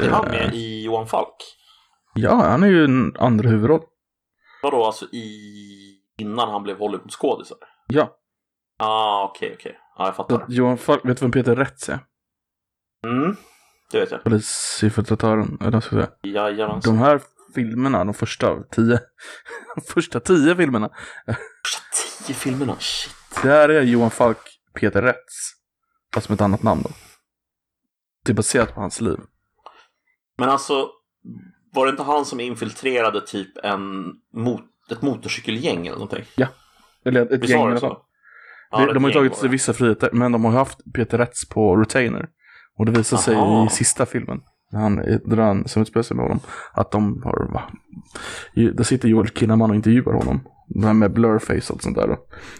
[0.00, 1.34] är han Eh, med i Johan Falk?
[2.14, 3.80] Ja, han är ju en andra huvudroll.
[4.62, 6.00] Vadå, alltså i...
[6.16, 7.52] innan han blev Hollywoodskådis?
[7.86, 8.16] Ja,
[8.78, 9.78] Ah, okej, okej.
[9.98, 10.40] Ja, jag fattar.
[10.42, 11.98] att Johan Falk, vet du vem Peter Rätz är?
[13.06, 13.36] Mm,
[13.90, 14.24] det vet jag.
[14.24, 16.16] Polisinfiltratören, eller vad ska jag säga.
[16.34, 16.94] Jajamensan.
[16.96, 17.20] De här
[17.54, 18.98] filmerna, de första tio,
[19.74, 20.90] de första tio filmerna,
[21.26, 21.82] Första
[22.26, 23.14] tio filmerna, shit.
[23.42, 24.38] där är Johan Falk
[24.80, 25.52] Peter Rätz.
[26.14, 26.90] Fast med ett annat namn då.
[28.24, 29.18] Det är baserat på hans liv.
[30.38, 30.90] Men alltså,
[31.72, 34.60] var det inte han som infiltrerade typ en mot,
[34.90, 36.24] ett motorcykelgäng eller någonting?
[37.04, 37.96] Eller ett Visst gäng i alla det fall.
[38.70, 41.18] Ja, det de har ju tagit sig vissa friheter, men de har ju haft Peter
[41.18, 42.28] Rätz på retainer.
[42.78, 43.66] Och det visar sig Aha.
[43.66, 44.40] i sista filmen,
[44.72, 46.40] när han, där han som utspelar sig med honom,
[46.72, 47.62] att de har, va?
[48.54, 50.40] Ju- Där sitter Joel Kinnaman och intervjuar honom.
[50.68, 52.16] Det här med blurface och sånt där då.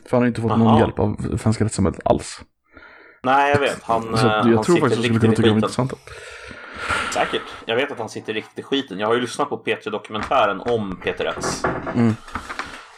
[0.09, 0.79] För han har inte fått någon Aha.
[0.81, 2.41] hjälp av svenska rättssamhället alls.
[3.23, 3.83] Nej, jag vet.
[3.83, 5.93] Han, Så eh, att han jag tror faktiskt att skulle kunna tycka det var intressant.
[7.15, 7.43] Säkert.
[7.65, 8.99] Jag vet att han sitter riktigt i skiten.
[8.99, 11.65] Jag har ju lyssnat på P3-dokumentären om Peter Rätz.
[11.95, 12.15] Mm.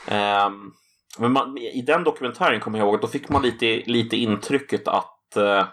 [0.09, 0.71] Ehm,
[1.19, 4.89] men man, i den dokumentären kommer jag ihåg att då fick man lite, lite intrycket
[4.89, 5.67] att eh,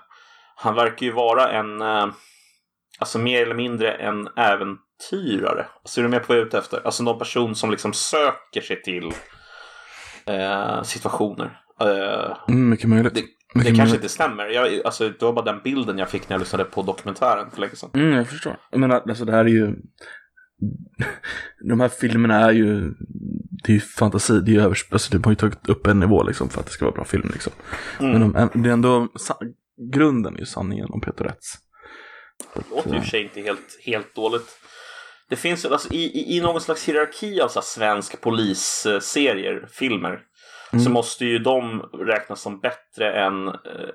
[0.56, 2.08] han verkar ju vara en, eh,
[3.00, 5.66] alltså mer eller mindre en äventyrare.
[5.82, 6.82] Alltså är du med på vad jag är ute efter?
[6.86, 9.12] Alltså någon person som liksom söker sig till
[10.26, 11.60] eh, situationer.
[11.82, 13.14] Eh, Mm, mycket möjligt.
[13.16, 13.28] det, det
[13.64, 13.96] kanske möjligt.
[13.96, 14.46] inte stämmer.
[14.46, 17.62] Jag, alltså, det var bara den bilden jag fick när jag lyssnade på dokumentären för
[17.62, 17.90] länge sedan.
[17.94, 18.58] Mm, jag förstår.
[18.72, 19.76] Menar, alltså det här är ju...
[21.70, 22.94] De här filmerna är ju...
[23.66, 24.86] Det är ju fantasi, det är ju övers...
[24.92, 27.06] Alltså de har ju tagit upp en nivå liksom för att det ska vara bra
[27.06, 27.54] film liksom.
[28.00, 28.12] Mm.
[28.12, 29.08] Men de, det är ändå...
[29.94, 31.54] Grunden är ju sanningen om Peter Rätz.
[32.54, 34.60] Det låter ju i och för sig inte helt, helt dåligt.
[35.30, 40.20] Det finns alltså, i, i, någon slags hierarki av så här, svensk polisserier, filmer,
[40.84, 43.54] så måste ju de räknas som bättre än, eh,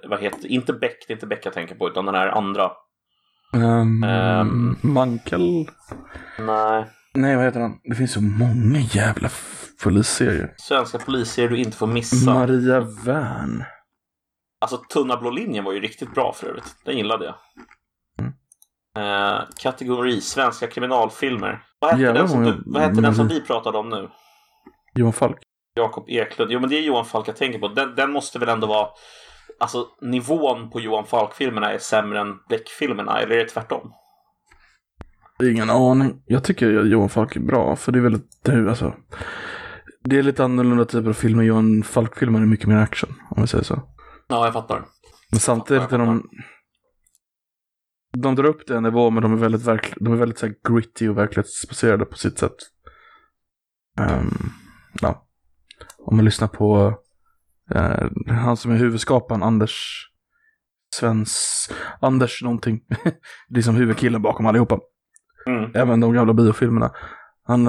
[0.09, 2.71] vad heter inte Beck, det är inte Beck jag tänker på, utan den här andra.
[3.53, 4.77] Um, Ehm.
[4.83, 5.67] Mankel?
[6.39, 6.85] Nej.
[7.15, 7.79] Nej, vad heter han?
[7.85, 9.31] Det finns så många jävla
[9.85, 10.55] polisserier.
[10.57, 12.35] Svenska polisserier du inte får missa.
[12.35, 13.65] Maria Wern.
[14.61, 16.77] Alltså Tunna blå linjen var ju riktigt bra för övrigt.
[16.85, 17.35] Den gillade jag.
[18.97, 21.63] Eh, kategori svenska kriminalfilmer.
[21.81, 24.09] Vad hette, Jävlar den som, du, vad hette den som vi pratade om nu?
[24.95, 25.39] Johan Falk.
[25.75, 26.53] Jakob Eklund.
[26.53, 27.69] Jo men det är Johan Falk jag tänker på.
[27.69, 28.89] Den, den måste väl ändå vara...
[29.61, 33.93] Alltså nivån på Johan Falk-filmerna är sämre än Beck-filmerna, eller är det tvärtom?
[35.43, 36.23] Ingen aning.
[36.27, 38.95] Jag tycker Johan Falk är bra, för det är väldigt, alltså,
[40.05, 41.43] det är lite annorlunda typer av filmer.
[41.43, 43.83] Johan Falk-filmer är mycket mer action, om vi säger så.
[44.29, 44.85] Ja, jag fattar.
[45.31, 46.29] Men samtidigt är de,
[48.13, 50.47] de drar upp det en nivå, men de är väldigt, verkl, de är väldigt så
[50.47, 52.57] här, gritty och verklighetsbaserade på sitt sätt.
[53.99, 54.31] Ehm,
[55.01, 55.27] ja.
[55.99, 56.99] Om man lyssnar på
[57.75, 60.07] eh, han som är huvudskaparen, Anders
[60.95, 61.69] Svens,
[62.01, 62.81] Anders någonting.
[63.49, 64.79] det är som huvudkillen bakom allihopa.
[65.47, 65.71] Mm.
[65.75, 66.91] även de gamla biofilmerna.
[67.47, 67.65] Han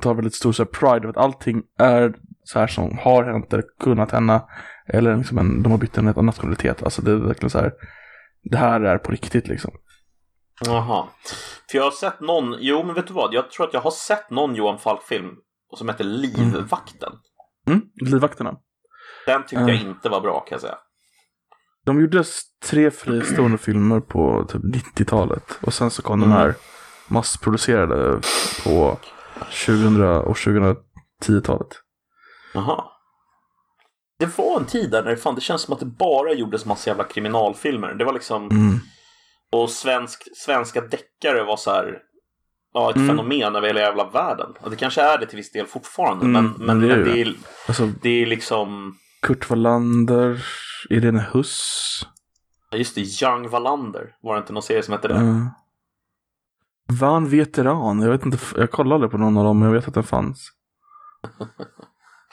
[0.00, 3.52] tar väldigt stor så här, pride av att allting är så här som har hänt
[3.52, 4.48] eller kunnat hända.
[4.86, 6.82] Eller liksom en, de har bytt en nationalitet.
[6.82, 7.72] Alltså det är verkligen så här.
[8.42, 9.70] Det här är på riktigt liksom.
[10.64, 11.04] Jaha.
[11.70, 13.34] För jag har sett någon, jo men vet du vad?
[13.34, 15.30] Jag tror att jag har sett någon Johan Falk-film
[15.76, 17.12] som heter Livvakten.
[17.66, 18.56] Mm, Livvakterna.
[19.26, 19.88] Den tyckte jag Mm.
[19.88, 20.78] inte var bra kan jag säga.
[21.88, 22.24] De gjorde
[22.64, 25.58] tre fristående filmer på typ 90-talet.
[25.60, 26.30] Och sen så kom Mm.
[26.30, 26.54] de här
[27.08, 28.20] massproducerade
[28.64, 28.98] på
[29.66, 31.68] 2000 och 2010-talet.
[32.54, 32.84] Jaha.
[34.18, 36.64] Det var en tid där när det, fan, det känns som att det bara gjordes
[36.66, 37.94] massa jävla kriminalfilmer.
[37.94, 38.78] Det var liksom, Mm.
[39.52, 41.98] och svensk, svenska deckare var så här,
[42.74, 43.08] ja, ett Mm.
[43.08, 44.50] fenomen över hela jävla världen.
[44.60, 47.04] Och det kanske är det till viss del fortfarande, Mm, men, men, det är men
[47.06, 47.20] det, det.
[47.20, 47.34] är,
[47.68, 50.44] Alltså det är liksom, Kurt Wallander,
[50.90, 52.06] Irene Huss.
[52.70, 55.14] ja, just det, Young Wallander, var det inte någon serie som hette det?
[55.14, 55.46] Uh,
[57.00, 59.94] Van Veteran, jag vet inte, jag kollade på någon av dem men jag vet att
[59.94, 60.50] den fanns.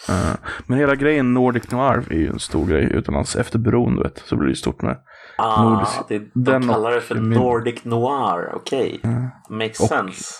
[0.09, 3.35] Eh, men hela grejen Nordic Noir är ju en stor grej utomlands.
[3.35, 4.97] Efter bron du vet, så blir det stort med.
[5.37, 9.01] Ah, Nordisk- det, de den kallar det för Nordic Noir, okej.
[9.49, 10.33] Makes Och- sense.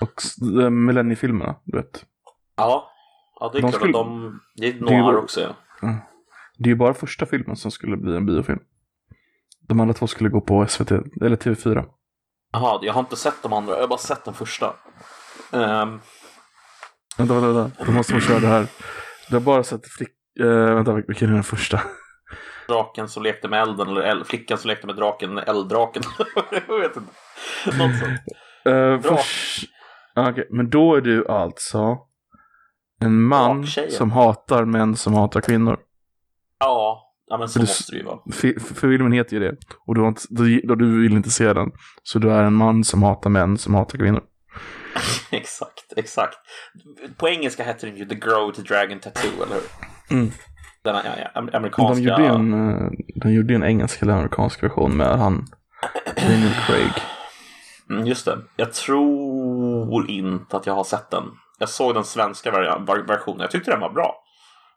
[0.00, 0.22] Och
[0.56, 2.04] de millenniefilmerna, du vet.
[2.56, 2.90] Ja,
[3.40, 5.54] ja det är De klart skulle- de, det är Det noir ju- också ja.
[6.58, 8.58] Det är ju bara första filmen som skulle bli en biofilm.
[9.68, 11.84] De andra två skulle gå på SVT, eller TV4.
[12.52, 14.74] Jaha, jag har inte sett de andra, jag har bara sett den första.
[15.52, 16.00] Ehm,
[17.18, 17.84] Vänta, vänta, vänta.
[17.84, 18.66] Då måste man köra det här.
[19.28, 20.08] Du har bara sett flick...
[20.40, 21.80] Uh, vänta, vilken är den första?
[22.68, 26.02] draken som lekte med elden, eller el- flickan som lekte med draken, elddraken.
[26.68, 27.10] jag vet inte.
[27.66, 28.20] Något sånt.
[28.68, 29.64] Uh, först...
[30.16, 31.98] Okej, men då är du alltså
[33.00, 35.78] en man som hatar män som hatar kvinnor.
[36.60, 38.18] Ja, ja men så För måste det ju vara.
[38.32, 39.56] Fi- för filmen heter ju det.
[39.86, 41.70] Och du, inte, du, du vill inte se den.
[42.02, 44.22] Så du är en man som hatar män som hatar kvinnor.
[45.30, 46.38] exakt, exakt.
[47.16, 50.16] På engelska heter den ju The Grow to Dragon Tattoo, eller hur?
[50.16, 50.30] Mm.
[50.84, 51.02] Den ja,
[51.34, 51.94] ja, amerikanska...
[51.94, 52.90] de gjorde en, eh,
[53.22, 55.46] de gjorde en engelsk eller amerikansk version med han
[56.16, 56.92] Daniel Craig.
[57.90, 58.38] Mm, just det.
[58.56, 61.24] Jag tror inte att jag har sett den.
[61.58, 62.50] Jag såg den svenska
[63.06, 63.40] versionen.
[63.40, 64.14] Jag tyckte den var bra.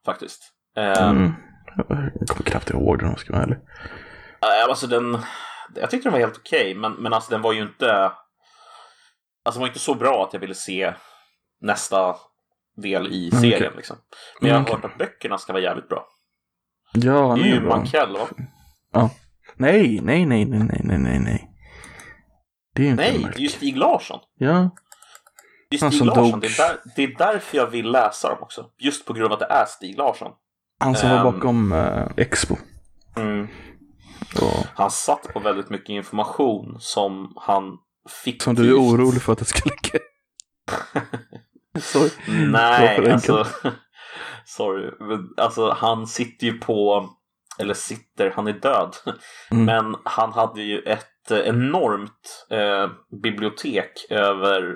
[0.06, 0.42] Faktiskt.
[0.78, 1.32] Ehm, Mm.
[1.78, 3.58] Jag kommer knappt ihåg den om jag ska vara ärlig.
[4.70, 5.18] alltså den...
[5.76, 8.12] Jag tyckte den var helt okej, men, men alltså den var ju inte...
[9.44, 10.94] Alltså den var inte så bra att jag ville se
[11.62, 12.16] nästa
[12.78, 13.58] del i Mm, serien.
[13.68, 13.72] okej.
[13.78, 13.98] Liksom.
[14.42, 16.08] Men jag har Mm, hört att böckerna ska vara jävligt bra.
[16.94, 17.62] Ja, han är ju.
[17.62, 18.28] Mankell, va?
[19.56, 21.48] Nej, nej, nej, nej, nej, nej, nej, nej.
[22.76, 23.34] Det är ju inte Nej, Mark.
[23.34, 24.20] det är ju Stig Larsson.
[24.36, 24.70] Ja,
[25.70, 26.40] Det är Stig Larsson.
[26.40, 28.70] Det är, där, det är därför jag vill läsa dem också.
[28.78, 30.32] Just på grund av att det är Stig Larsson.
[30.82, 31.24] Han som var Ehm.
[31.24, 32.56] bakom eh, Expo.
[33.18, 33.48] Mm.
[34.42, 37.78] Och, Han satt på väldigt mycket information som han
[38.24, 38.44] fick.
[38.44, 39.98] som du är orolig för att det ska läcka.
[41.80, 42.10] Sorry.
[42.52, 43.48] Nej, alltså.
[44.46, 44.92] sorry.
[45.38, 47.10] Alltså han sitter ju på,
[47.60, 48.96] eller sitter, han är död.
[49.52, 49.66] Mm.
[49.66, 52.90] Men han hade ju ett enormt eh,
[53.24, 54.76] bibliotek över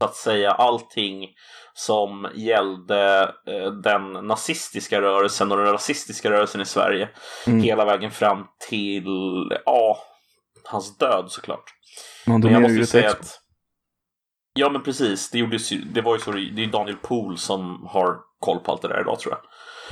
[0.00, 1.28] att säga allting
[1.74, 7.08] som gällde eh, den nazistiska rörelsen och den rasistiska rörelsen i Sverige.
[7.46, 7.60] Mm.
[7.60, 9.04] Hela vägen fram till,
[9.64, 9.98] ja,
[10.64, 11.64] hans död såklart.
[12.26, 13.40] Man Men jag måste ju säga att
[14.58, 17.86] Ja men precis, det, gjordes ju, det var ju så, det är Daniel Pohl som
[17.90, 19.42] har koll på allt det där idag tror jag.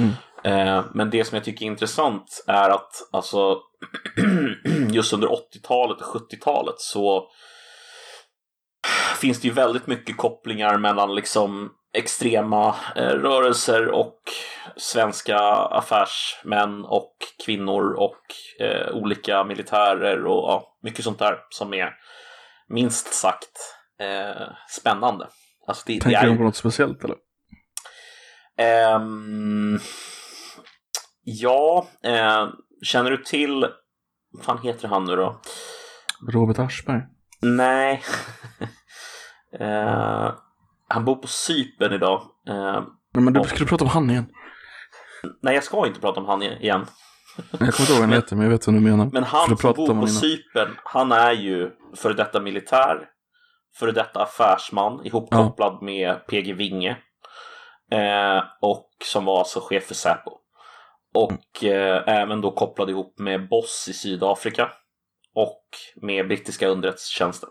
[0.07, 0.15] Mm.
[0.45, 3.61] Eh, men det som jag tycker är intressant är att alltså
[4.91, 7.29] just under 80-talet och 70-talet så
[9.21, 14.19] finns det ju väldigt mycket kopplingar mellan liksom extrema eh, rörelser och
[14.77, 18.21] svenska affärsmän och kvinnor och
[18.61, 21.91] eh, olika militärer och ja, mycket sånt där som är
[22.69, 24.49] minst sagt eh,
[24.81, 25.29] spännande.
[25.67, 27.17] Alltså det, Tänker det är du på något speciellt eller?
[28.59, 29.79] Ehm,
[31.23, 32.49] ja, eh,
[32.83, 33.67] känner du till,
[34.31, 35.41] vad fan heter han nu då?
[36.33, 37.03] Robert Aschberg?
[37.41, 38.03] Nej.
[39.61, 40.33] eh,
[40.89, 42.23] han bor på Cypern idag.
[42.49, 42.83] Eh,
[43.15, 44.27] men du Och- skulle prata om han igen.
[45.43, 46.87] nej, jag ska inte prata om han igen.
[47.37, 49.11] Jag kommer inte ihåg vad han heter, men jag vet vad du menar.
[49.13, 50.07] Men han som bor på.
[50.07, 53.09] Cypern, han är ju före detta militär,
[53.79, 56.97] före detta affärsman ihopkopplad med PG Winge.
[57.93, 60.31] Eh, och som var alltså chef för Säpo.
[61.15, 64.71] Och eh, även då kopplad ihop med Boss i Sydafrika.
[65.35, 65.65] Och
[66.03, 67.49] med brittiska underrättelsetjänsten.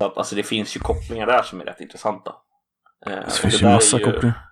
[0.00, 2.34] Så att alltså det finns ju kopplingar där som är rätt intressanta.
[3.06, 4.46] Eh, Det finns det ju massa kopplingar.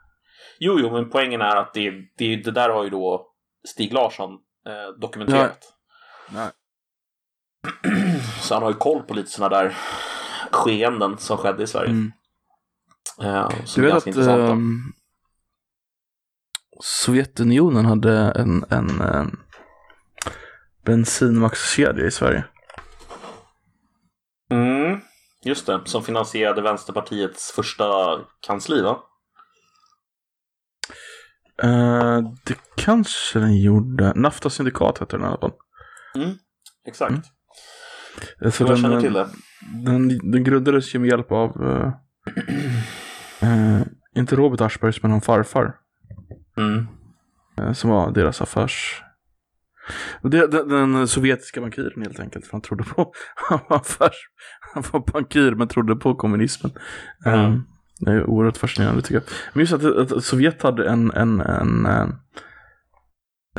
[0.58, 3.26] Jo, jo, men poängen är att det, det, det där har ju då
[3.68, 4.32] Stig Larsson
[4.66, 5.58] eh, dokumenterat.
[6.30, 6.50] Nej.
[8.40, 9.76] Så han har ju koll på lite sådana där
[10.50, 11.90] skeenden som skedde i Sverige.
[11.90, 12.12] Mm.
[13.22, 14.92] Eh, som Du vet att ehm,
[16.80, 19.40] Sovjetunionen hade en, en um,
[20.84, 22.44] bensinmackskedja i Sverige.
[24.50, 25.00] Mm,
[25.48, 27.84] just det, som finansierade Vänsterpartiets första
[28.46, 28.98] kansli, va?
[31.62, 34.12] Eh, det kanske den gjorde.
[34.14, 35.52] Nafta syndikat hette den i alla fall.
[36.88, 37.10] Exakt.
[37.10, 37.22] Mm.
[38.42, 39.30] Eh, Så jag den, känner till eh, det.
[39.84, 41.92] Den, den grundades ju med hjälp av, eh,
[43.40, 43.82] eh,
[44.16, 45.74] inte Robert Aschbergs, men han farfar.
[46.56, 46.86] Mm.
[47.58, 49.02] eh, som var deras affärs...
[50.22, 54.16] Det, den, den sovjetiska bankiren helt enkelt, för han trodde på, han var affärs,
[54.74, 56.72] han var bankir men trodde på kommunismen.
[57.26, 57.52] Mm.
[57.52, 57.58] Eh,
[58.00, 59.24] det är oerhört fascinerande tycker jag.
[59.52, 62.12] Men just att, att Sovjet hade en, en, en, en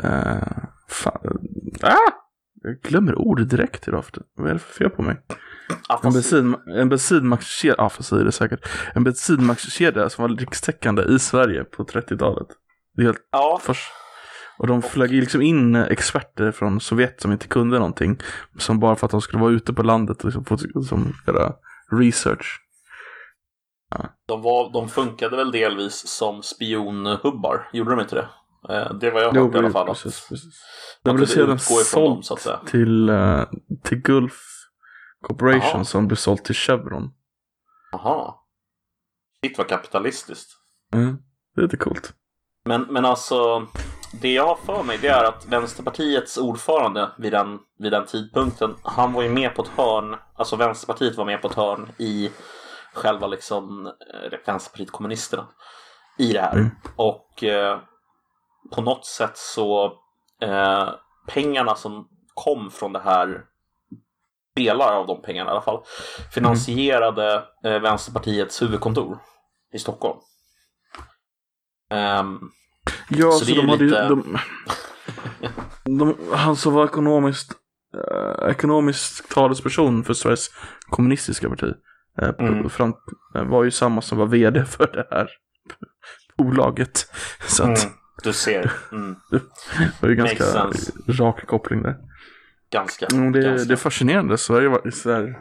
[0.03, 1.39] eh, fan,
[1.81, 2.19] ah!
[2.61, 4.03] Jag glömmer ord direkt idag.
[4.35, 5.17] Vad är det för fel på mig?
[5.87, 8.69] Ah, En, bensin, en bensinmackskedja, ja för säger det säkert.
[8.93, 12.47] En bensinmackskedja som var rikstäckande i Sverige på 30-talet.
[12.95, 13.91] Det är helt ja, först.
[14.59, 18.19] Och de flög liksom in experter från Sovjet som inte kunde någonting.
[18.57, 21.53] Som bara för att de skulle vara ute på landet och liksom få som, göra
[21.91, 22.61] research.
[24.27, 28.29] de, var, de funkade väl delvis som spionhubbar, gjorde de inte det?
[28.69, 29.87] Eh, det var jag hört i alla fall.
[29.87, 30.61] precis, precis.
[31.03, 33.43] De blev sedan sålt så till, eh,
[33.83, 34.41] till Gulf
[35.21, 35.83] Corporation Jaha.
[35.83, 37.11] som blev sålt till Chevron.
[37.91, 38.33] Jaha.
[39.43, 40.51] Shit vad kapitalistiskt.
[40.93, 41.17] Mm.
[41.55, 42.13] Det är lite coolt.
[42.65, 43.67] Men, men alltså,
[44.11, 48.75] det jag har för mig det är att Vänsterpartiets ordförande vid den, vid den tidpunkten,
[48.83, 52.31] han var ju med på ett hörn, alltså Vänsterpartiet var med på ett hörn i
[52.93, 55.47] själva liksom eh, Vänsterpartiet kommunisterna
[56.17, 56.55] i det här.
[56.55, 56.69] Mm.
[56.95, 57.79] Och eh,
[58.71, 59.85] på något sätt så
[60.41, 60.89] eh,
[61.27, 63.45] pengarna som kom från det här
[64.55, 65.83] delar av de pengarna i alla fall
[66.33, 69.19] finansierade eh, Vänsterpartiets huvudkontor
[69.73, 70.19] i Stockholm.
[71.89, 72.39] Ehm,
[73.09, 73.89] Ja, Så så, de ju hade ju...
[73.89, 74.37] lite- De,
[75.99, 77.51] de, han som var ekonomiskt,
[77.95, 80.49] eh, ekonomisk talesperson för Sveriges
[80.89, 81.73] kommunistiska parti
[82.21, 82.69] eh, Mm.
[82.69, 82.93] fram,
[83.35, 85.29] eh, var ju samma som var vd för det här
[86.37, 87.11] bolaget.
[87.47, 87.91] Så att Mm,
[88.23, 88.71] du ser.
[88.91, 89.41] Mm, det
[90.01, 90.43] var ju ganska
[91.07, 91.95] rak koppling där.
[92.71, 93.05] ganska.
[93.13, 93.67] Mm, det, ganska.
[93.67, 94.37] det är fascinerande.
[94.37, 95.39] Sverige var så här,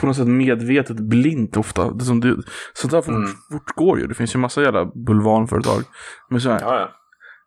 [0.00, 1.90] på något sätt medvetet blint ofta.
[1.90, 2.36] Det som det,
[2.72, 3.30] sånt där Mm.
[3.52, 4.06] fortgår ju.
[4.06, 5.82] Det finns ju massa jävla bulvanföretag.
[6.30, 6.88] Men så här, Ja, ja.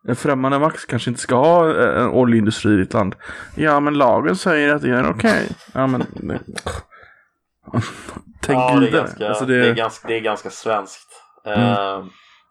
[0.09, 3.15] en främmande makt kanske inte ska ha eh, en oljeindustri i ditt land.
[3.55, 5.49] Ja, men lagen säger att det är okej.
[5.73, 6.03] Ja, men...
[6.13, 6.39] det-
[8.41, 9.59] Tänk ja, det är, ganska, Alltså, det...
[9.61, 11.07] det, är ganska, det är ganska svenskt.
[11.45, 12.03] Eh,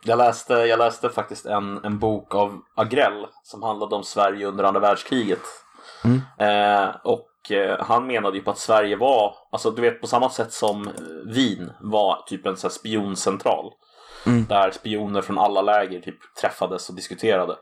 [0.04, 4.64] jag, läste, jag läste faktiskt en, en bok av Agrell som handlade om Sverige under
[4.64, 5.40] andra världskriget.
[6.04, 6.20] Mm.
[6.38, 10.30] Eh, och eh, han menade ju på att Sverige var, alltså du vet på samma
[10.30, 10.92] sätt som eh,
[11.34, 13.72] Wien var typ en så här spioncentral.
[14.26, 14.44] Mm.
[14.48, 17.56] Där spioner från alla läger typ träffades och diskuterade.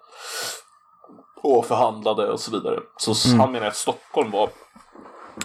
[1.43, 2.81] Och förhandlade och så vidare.
[2.97, 3.41] Så Mm.
[3.41, 4.51] han menar att Stockholm var,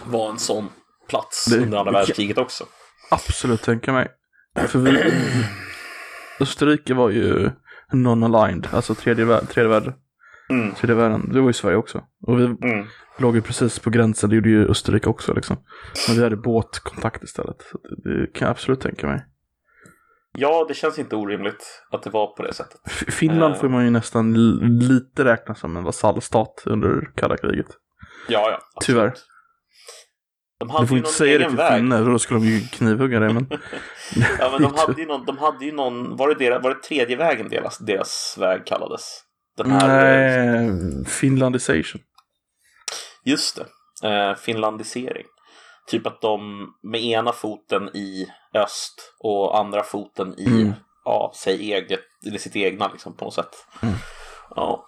[0.04, 0.68] var en sån
[1.08, 2.64] plats Det- under andra världskriget också.
[3.10, 4.08] absolut tänka mig.
[4.68, 5.12] För vi...
[6.40, 7.50] Österrike var ju
[7.92, 9.94] non-aligned, alltså tredje, vär- tredje världen.
[10.50, 10.74] Mm.
[10.74, 12.02] Tredje världen, det var ju Sverige också.
[12.26, 12.86] Och vi Mm.
[13.18, 15.56] låg ju precis på gränsen, det gjorde ju Österrike också liksom.
[16.08, 17.56] Men vi hade båtkontakt istället.
[17.62, 19.24] Så det, det kan jag absolut tänka mig.
[20.38, 22.80] Ja, det känns inte orimligt att det var på det sättet.
[22.86, 23.60] F- Finland Eh.
[23.60, 24.34] får man ju nästan
[24.78, 27.66] lite räkna som en vasallstat under kalla kriget.
[28.28, 28.58] Ja, ja.
[28.74, 28.98] absolut.
[28.98, 29.12] Tyvärr.
[30.58, 33.20] De Du hade får ju inte säga det till finnar, då skulle de ju knivhugga
[33.20, 33.32] dig.
[33.34, 33.46] Men...
[34.38, 36.82] Ja, men de hade ju någon, de hade ju någon var, det deras, var det
[36.82, 39.02] tredje vägen deras, deras väg kallades?
[39.56, 42.00] Den här, eh, Nej, finlandisation.
[43.24, 43.60] Just
[44.02, 45.26] det, eh, finlandisering.
[45.86, 50.72] Typ att de med ena foten i öst och andra foten i, Mm.
[51.04, 53.66] ja, säg eget, eller sitt egna liksom på något sätt.
[53.82, 53.94] Mm.
[54.56, 54.86] Ja.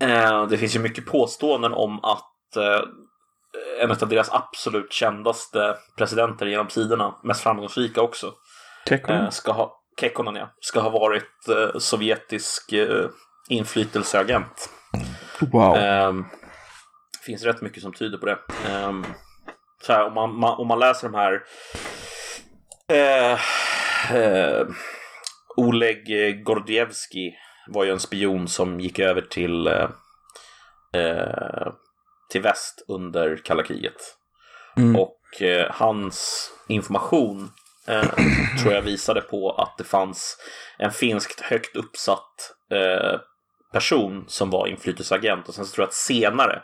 [0.00, 2.82] Eh, det finns ju mycket påståenden om att eh,
[3.82, 8.34] en av deras absolut kändaste presidenter genom tiderna, mest framgångsrika också,
[8.88, 9.24] Kekkonen.
[9.24, 13.08] eh, ska ha, Kekkonen ja, ska ha varit eh, sovjetisk eh,
[13.50, 14.70] inflytelseagent.
[15.40, 15.76] Wow.
[15.76, 16.24] Ehm,
[17.18, 18.38] Det finns rätt mycket som tyder på det.
[18.68, 19.04] Ehm,
[19.82, 21.42] så här, om, man, man, om man läser de här
[22.92, 23.38] eh,
[24.16, 24.66] eh,
[25.56, 26.04] Oleg
[26.44, 27.34] Gordievski
[27.68, 29.88] var ju en spion som gick över till eh,
[32.30, 34.16] till väst under kalla kriget.
[34.76, 34.96] Mm.
[34.96, 35.16] Och
[35.70, 37.50] hans information
[38.62, 40.36] tror jag visade på att det fanns
[40.78, 42.52] en finskt högt uppsatt
[43.72, 46.62] person som var inflytelseagent och sen så tror jag att senare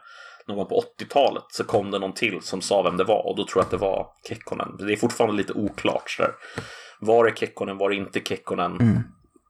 [0.49, 3.37] någon gång på 80-talet så kom det någon till som sa vem det var och
[3.37, 4.77] då tror jag att det var Kekkonen.
[4.79, 6.33] Det är fortfarande lite oklart så där.
[7.01, 8.81] Var det Kekkonen, var det inte Kekkonen?
[8.81, 9.03] Mm.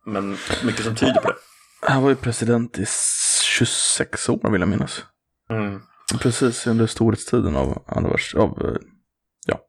[0.07, 1.37] Men mycket som tyder på det.
[1.81, 2.87] Han var ju president i
[3.42, 5.05] 26 år vill jag minnas.
[5.51, 5.81] Mm.
[6.21, 7.83] Precis under storhetstiden av.
[8.37, 8.81] Av, eh,
[9.47, 9.61] ja.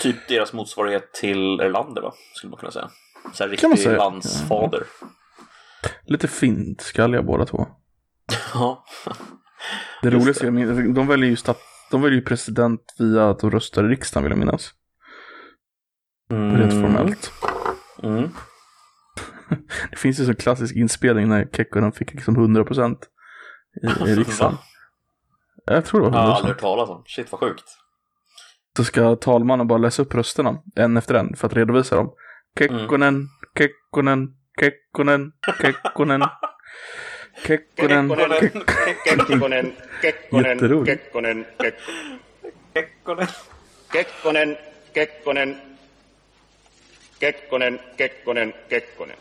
[0.00, 2.12] Typ deras motsvarighet till Erlander va?
[2.34, 2.90] Skulle man kunna säga.
[3.32, 4.86] Så här riktig landsfader.
[6.10, 7.66] Lite finskalliga båda två.
[8.54, 8.84] Ja.
[10.02, 11.58] Det roligaste, jag minns, de väljer ju stat,
[11.90, 14.70] de väljer ju president via att de röstar i riksdagen vill jag minnas.
[16.30, 17.32] Rent formellt.
[18.02, 18.28] Mm.
[19.90, 22.96] Det finns ju en klassisk inspelning när Kekkonen fick liksom 100%
[23.82, 24.56] i, i riksdagen.
[25.66, 26.34] Jag tror det Jag var har 100%.
[26.36, 27.02] aldrig hört talas om.
[27.06, 27.64] Shit vad sjukt.
[28.76, 32.10] Så ska talmannen bara läsa upp rösterna en efter en för att redovisa dem.
[32.58, 36.22] Kekkonen, Kekkonen, Kekkonen, Kekkonen,
[37.46, 38.06] Kekkonen.
[38.16, 39.66] Kekkonen, Kekkonen,
[40.02, 40.58] Kekkonen.
[40.84, 41.82] Kekkonen, Kek-
[42.74, 43.28] Kekkonen.
[43.92, 44.58] Kekkonen,
[44.94, 45.50] Kekkonen,
[47.20, 49.18] Kekkonen, Kekkonen, Kekkonen.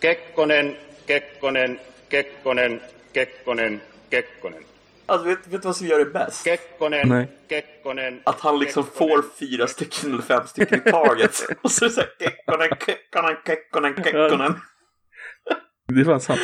[0.00, 2.80] Kekkonen, Kekkonen, Kekkonen,
[3.14, 4.73] Kekkonen, Kekkonen.
[5.06, 6.44] Alltså, vet, vet du vad som gör det bäst?
[6.44, 7.28] Kekkonen, Nej.
[7.48, 8.20] Kekkonen.
[8.24, 11.42] Att han liksom får fyra stycken eller fem stycken i taget.
[11.62, 14.54] Och så är det såhär Kekkonen, Kekkonen, Kekkonen, Kekkonen.
[15.88, 16.40] Det är fan sant.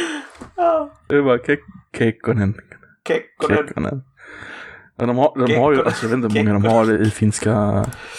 [1.08, 1.58] Det är bara Kek-
[1.98, 2.54] Kekkonen,
[3.08, 3.56] Kekkonen.
[3.66, 4.02] Kekkonen.
[4.96, 7.10] Ja, de har, de har ju, alltså, jag vet inte hur många de har i
[7.10, 7.50] finska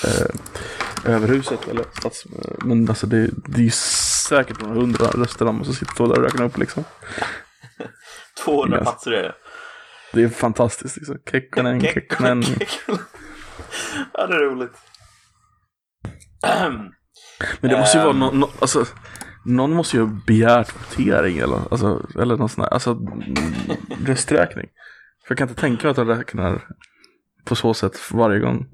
[0.04, 2.26] eh, överhuset eller stats...
[2.66, 3.70] Men alltså det, det är ju
[4.30, 6.84] säkert några hundra röster de måste sitta och räkna upp liksom.
[8.46, 8.84] 200 Yes.
[8.90, 9.34] platser är det.
[10.14, 11.18] Det är fantastiskt liksom.
[11.32, 12.44] Kekkonen, Kekkonen.
[14.14, 14.72] Ja, det är roligt.
[17.62, 18.20] Men det måste ju vara Ehm.
[18.20, 18.86] någon, no, alltså,
[19.46, 23.00] någon måste ju ha begärt votering eller, alltså, eller någon sån här, alltså
[24.06, 24.66] rösträkning.
[25.26, 26.68] För jag kan inte tänka mig att de räknar
[27.46, 28.68] på så sätt varje gång.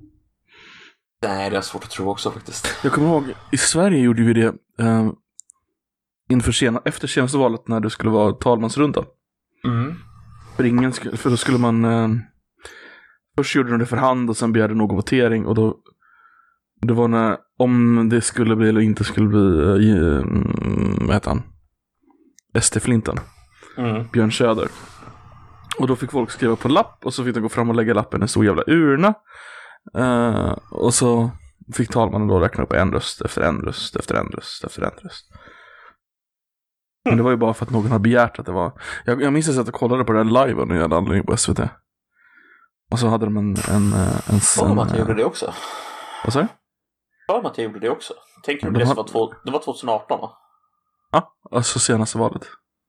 [1.23, 2.77] Nej, det är svårt att tro också faktiskt.
[2.83, 5.09] Jag kommer ihåg, i Sverige gjorde vi det eh,
[6.29, 9.05] inför sena, efter senaste valet när det skulle vara talmansrunda.
[9.65, 9.95] Mm.
[10.57, 12.09] För, ingen skulle, för då skulle man, eh,
[13.37, 15.77] först gjorde de det för hand och sen begärde någon votering och då,
[16.81, 21.29] det var när, om det skulle bli eller inte skulle bli, eh, mm, vad heter
[21.29, 21.43] han?
[22.61, 23.19] SD-flinten.
[23.77, 24.07] Mm.
[24.13, 24.67] Björn Söder.
[25.79, 27.75] Och då fick folk skriva på en lapp och så fick de gå fram och
[27.75, 29.13] lägga lappen i en stor jävla urna.
[29.97, 31.31] Eh, och så
[31.73, 34.91] fick talmannen då räkna upp en röst efter en röst efter en röst efter en
[35.03, 35.31] röst.
[37.07, 38.71] Men det var ju bara för att någon har begärt att det var.
[39.05, 41.37] Jag, jag minns att jag kollade på det här live av någon jävla anledning på
[41.37, 41.59] SVT.
[42.91, 43.55] Och så hade de en...
[43.69, 45.53] en, eh, en, om att jag en gjorde det också?
[46.23, 46.47] Vad sa du?
[47.33, 48.13] Om att jag gjorde det också?
[48.45, 50.31] Tänker du på de det som var, två, det var 2018 va?
[51.11, 52.47] Ja, alltså senaste valet.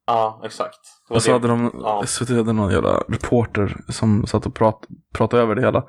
[0.08, 0.78] Ja, exakt.
[1.08, 1.32] Och så det.
[1.32, 2.02] hade de, Ja.
[2.06, 5.84] SVT hade någon jävla reporter som satt och prat, pratade över det hela.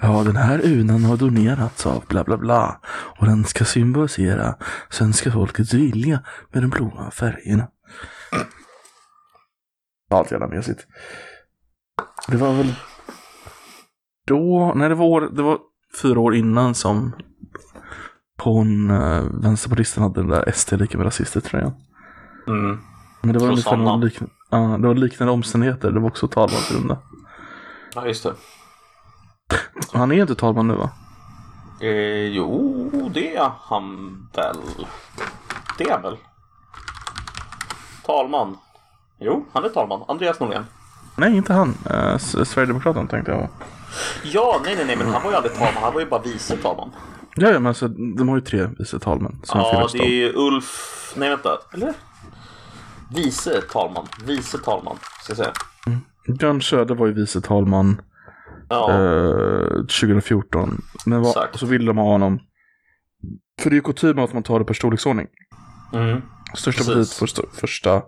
[0.00, 2.80] Ja, den här urnan har donerats av bla bla bla.
[3.18, 4.54] Och den ska symbolisera
[4.88, 7.68] svenska folkets vilja med de blåa färgerna.
[10.10, 10.86] Allt jävla mesigt.
[12.28, 12.74] Det var väl
[14.26, 15.58] då, nej det var, år, det var
[16.02, 17.12] fyra år innan som
[18.42, 21.72] hon, äh, vänsterpartisten hade den där ST lika med rasister tröjan.
[22.46, 22.78] Mm.
[23.20, 25.90] Men det var ungefär någon liknande, ja, det var liknande omständigheter.
[25.90, 26.98] Det var också talmansrunda.
[27.94, 28.34] Ja, just det.
[29.92, 30.90] Han är inte talman nu va?
[31.80, 34.56] Eh, jo, det är han väl.
[35.78, 36.16] Det är han väl.
[38.06, 38.56] Talman.
[39.18, 40.02] Jo, han är talman.
[40.08, 40.64] Andreas Norlén.
[41.16, 41.68] Nej, inte han.
[41.68, 43.48] Uh, Sverigedemokraten tänkte jag.
[44.22, 45.82] Ja, nej, nej, nej, men han var ju aldrig talman.
[45.82, 46.90] Han var ju bara vice talman.
[47.36, 49.40] Ja, ja men alltså, de har ju tre vice talmän.
[49.48, 51.12] Ja, det är ju Ulf...
[51.16, 51.58] Nej, vänta.
[51.72, 51.94] Eller?
[53.14, 54.06] Vice talman.
[54.24, 55.52] Vice talman, ska jag säga.
[56.38, 58.00] Björn Söder var ju vice talman
[58.68, 60.82] Ja, eh, 2014.
[61.06, 61.58] Men Exakt.
[61.58, 62.40] så ville de ha honom.
[63.60, 65.26] För det är ju kutym att man tar det per storleksordning.
[65.92, 66.22] mm.
[66.56, 68.02] Största partiet första, första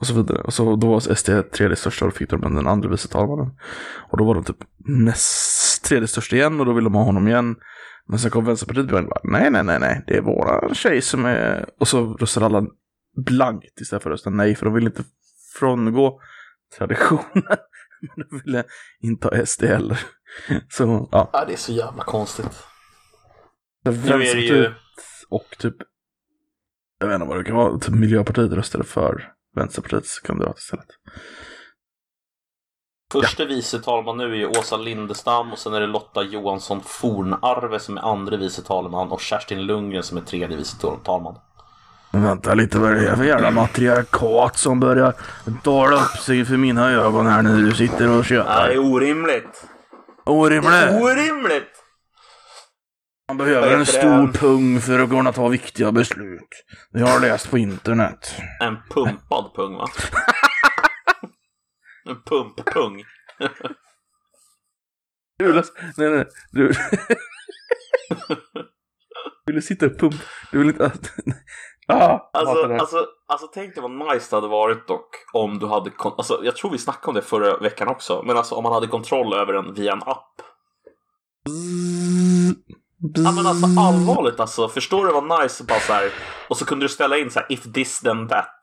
[0.00, 0.42] och så vidare.
[0.42, 3.50] Och så, då var SD tredje största och då fick de den andra vice talmannen.
[4.10, 7.28] Och då var de typ näst tredje största igen och då ville de ha honom
[7.28, 7.56] igen.
[8.08, 11.24] Men sen kom Vänsterpartiet och bara nej, nej, nej, nej, det är våra tjej som
[11.24, 11.66] är...
[11.80, 12.66] Och så röstade alla
[13.16, 15.04] blankt istället för att rösta nej, för de ville inte
[15.58, 16.20] frångå
[16.78, 17.44] traditionen.
[18.16, 18.64] Men de ville
[19.00, 20.00] inte ha SD heller.
[20.68, 21.30] Så, ja.
[21.32, 22.52] ja, det är så jävla konstigt.
[23.84, 24.74] Så Nu är det Vänsterpartiet ju...
[25.28, 25.74] och typ,
[26.98, 30.86] jag vet inte vad det kan vara, typ Miljöpartiet röstade för Vänsterpartiets kandidat istället.
[33.12, 37.98] Förste vice talman nu är Åsa Lindestam och sen är det Lotta Johansson Fornarve som
[37.98, 41.38] är andra vice talman och Kerstin Lundgren som är tredje vice talman.
[42.12, 45.14] Men vänta lite, vad är det för jävla matriarkat som börjar
[45.64, 48.78] dala upp sig för mina ögon här när du sitter och tjötar?
[48.78, 49.66] orimligt!
[50.24, 51.02] Orimligt!
[51.02, 51.82] Orimligt!
[53.28, 54.38] Man behöver en stor det?
[54.38, 56.64] pung för att kunna ta viktiga beslut.
[56.90, 58.34] Det har jag läst på internet.
[58.60, 59.88] En pumpad pung va?
[62.08, 63.04] en pumppung.
[65.38, 65.62] Du, nej,
[65.96, 66.68] nej, du.
[69.46, 70.16] du ville sitta och pumpa.
[70.50, 70.92] Du vill inte...
[71.88, 75.90] ah, Alltså, alltså, alltså tänk dig vad nice det hade varit dock om du hade,
[75.98, 78.86] alltså jag tror vi snackade om det förra veckan också, men alltså om man hade
[78.86, 80.32] kontroll över den via en app.
[83.14, 86.12] Ja men alltså allvarligt alltså, förstår du vad nice bara så här,
[86.48, 88.60] och så kunde du ställa in så här if this then that.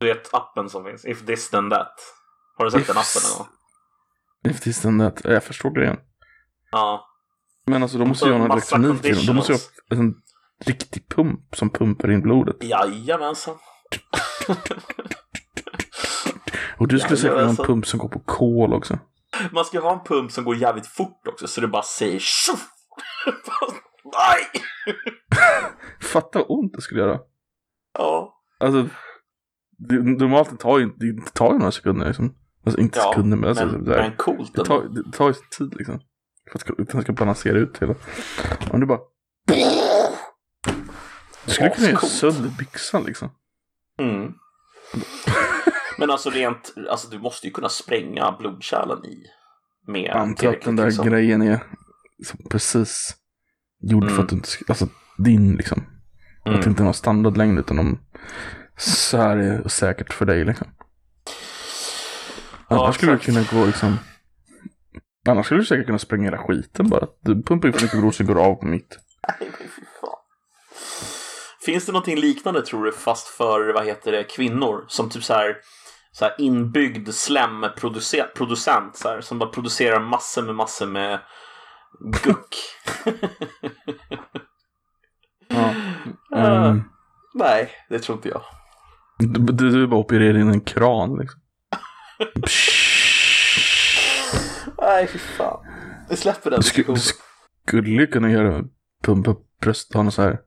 [0.00, 1.94] Du vet appen som finns, if this then that.
[2.58, 3.16] Har du sett den Ifs.
[3.16, 3.56] appen någon gång?
[4.52, 5.20] If this then that.
[5.24, 5.96] Jag förstår grejen.
[6.70, 7.06] Ja.
[7.66, 9.26] Men alltså, de måste ju ha någon Massa elektronik till.
[9.26, 10.14] De måste ju ha en
[10.66, 12.64] riktig pump som pumpar in blodet.
[12.64, 13.54] Jajamensan.
[16.78, 18.98] Och du skulle säkert ha en pump som går på kol också.
[19.52, 22.68] Man ska ha en pump som går jävligt fort också så det bara säger tjoff!
[24.04, 24.62] Nej!
[26.00, 27.18] Fatta vad ont det skulle göra.
[27.98, 28.34] Ja.
[28.60, 28.88] Alltså,
[29.78, 32.34] det, normalt tar ju det tar ju några sekunder liksom.
[32.66, 35.34] Alltså inte Ja, sekunder men alltså men, det, men coolt det, tar, det tar ju
[35.58, 36.00] tid liksom.
[36.52, 37.94] För att den ska balansera ut hela.
[38.70, 39.00] Om du bara...
[41.50, 43.30] Du skulle kunna göra sönder byxan liksom.
[43.98, 44.32] Mm.
[45.98, 49.24] Men alltså rent, alltså du måste ju kunna spränga blodkärlen i.
[49.86, 51.06] Med antar att den där liksom.
[51.06, 51.60] grejen är
[52.50, 53.14] precis
[53.82, 54.22] gjord för Mm.
[54.22, 54.88] att du inte ska, alltså
[55.18, 55.78] din liksom.
[55.78, 56.68] Att det Mm.
[56.68, 57.98] inte är någon standard längre utan de,
[58.76, 60.66] så här är säkert för dig liksom.
[62.68, 63.48] Ja, Annars skulle du exakt.
[63.50, 63.98] kunna gå liksom,
[65.28, 67.06] annars skulle du säkert kunna spränga hela skiten bara.
[67.20, 68.98] Du pumpar in för mycket blod så går av på mitt.
[69.40, 69.64] Nej, fy.
[71.64, 74.84] Finns det någonting liknande tror du fast för, vad heter det, kvinnor?
[74.88, 75.56] Som typ så här,
[76.12, 81.20] så här inbyggd slemproducent producent, så här, som bara producerar massor med massor med
[82.24, 82.54] guck.
[85.48, 85.74] Ja.
[86.32, 86.82] Ah, Mm.
[87.34, 88.42] Nej, det tror inte jag.
[89.18, 91.40] Du, du, du bara opererar in en kran liksom.
[94.78, 95.66] Nej, fy fan.
[96.10, 97.00] Vi släpper den diskussionen.
[97.66, 98.64] skulle ju kunna göra
[99.04, 100.38] pumpa upp brösthålan så här.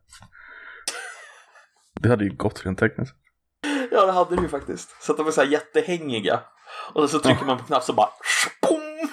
[2.03, 3.15] Det hade ju gått rent tekniskt.
[3.91, 5.03] Ja, det hade du ju faktiskt.
[5.03, 6.39] Så att de är så här jättehängiga.
[6.93, 8.09] Och så trycker man på knapp så bara...
[8.61, 9.09] Boom!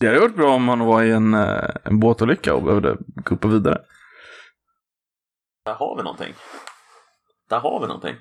[0.00, 3.48] Det hade varit bra om man var i en, eh, en båtolycka och behövde kuppa
[3.48, 3.80] vidare.
[5.64, 6.34] Där har vi någonting.
[7.48, 8.16] Där har vi någonting.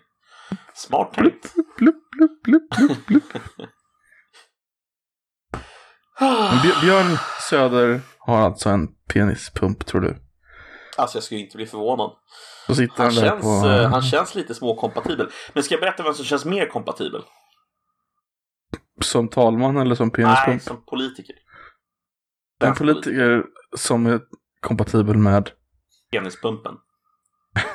[0.73, 1.53] Smart tänkt.
[1.77, 2.11] Blupp,
[2.43, 2.75] blupp.
[6.19, 6.29] Men
[6.63, 7.17] Bj- Björn
[7.49, 10.15] Söder har alltså en penispump tror du?
[10.97, 12.11] Alltså jag skulle inte bli förvånad.
[12.67, 13.67] Han han, känns, på...
[13.67, 15.31] eh, han känns lite småkompatibel.
[15.53, 17.23] Men ska jag berätta vem som känns mer kompatibel?
[19.01, 20.61] Som talman eller som Nej, penispump?
[20.61, 21.35] som politiker.
[22.59, 23.43] en Svensk politiker
[23.77, 24.21] som är
[24.59, 25.51] kompatibel med...
[26.11, 26.75] Penispumpen.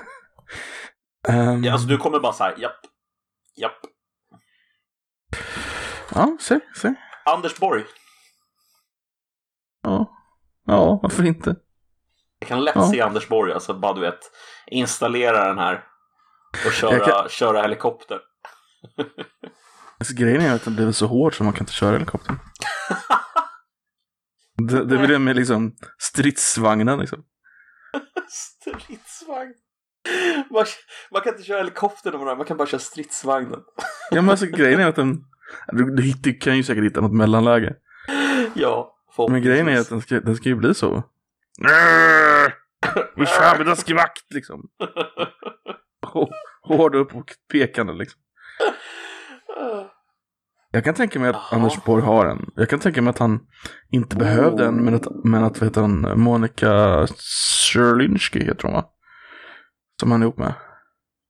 [1.28, 2.80] ehm, Ja, alltså du kommer bara så här, japp,
[3.56, 3.80] japp.
[6.14, 6.94] ja, se, se.
[7.24, 7.84] Anders Borg.
[9.82, 10.16] Ja.
[10.66, 11.56] ja, varför inte?
[12.40, 12.90] Jag kan lätt Ja.
[12.92, 14.18] se Anders Borg, alltså bara du vet,
[14.66, 15.84] installera den här
[16.66, 18.20] och köra, kan- köra helikopter.
[19.98, 22.38] Alltså, grejen är att den blivit så hård så man kan inte köra helikoptern.
[24.68, 27.24] Det, det är väl det med liksom stridsvagnen liksom.
[28.28, 29.52] Stridsvagn.
[30.50, 30.64] Man,
[31.12, 33.60] man kan inte köra helikopter någon man kan bara köra stridsvagnen.
[34.10, 35.24] Ja men alltså grejen är att den,
[35.68, 37.74] du, du kan ju säkert hitta något mellanläge.
[38.54, 38.96] Ja,
[39.28, 41.02] Men grejen är att den ska, den ska ju bli så.
[43.16, 44.60] Vi kör med skvakt liksom.
[46.06, 46.30] Hå-
[46.62, 48.20] Hård upp och pekande liksom.
[50.72, 51.44] Jag kan tänka mig att Jaha.
[51.60, 52.50] Anders Borg har en.
[52.56, 53.40] Jag kan tänka mig att han
[53.90, 57.06] inte behövde en, men att, men att vad heter hon, Monica
[57.72, 58.84] Sherlinsky heter hon va?
[60.00, 60.54] Som han är ihop med.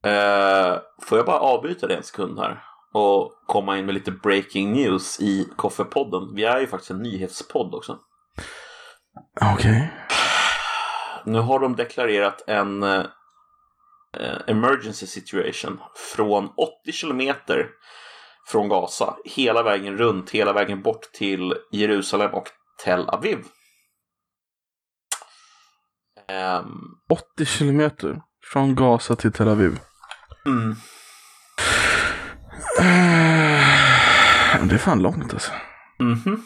[0.05, 2.63] Eh, får jag bara avbryta det en sekund här
[2.95, 6.35] och komma in med lite breaking news i Koffepodden.
[6.35, 7.99] Vi är ju faktiskt en nyhetspodd också.
[9.55, 9.93] Okej.
[11.25, 13.05] Nu har de deklarerat en eh,
[14.47, 15.81] emergency situation
[16.15, 17.67] från 80 kilometer
[18.47, 22.49] från Gaza hela vägen runt, hela vägen bort till Jerusalem och
[22.85, 23.39] Tel Aviv.
[26.29, 29.79] Ehm, 80 kilometer från Gaza till Tel Aviv.
[30.47, 30.77] mm.
[34.69, 35.53] Det är fan långt alltså.
[35.99, 36.45] Mhm.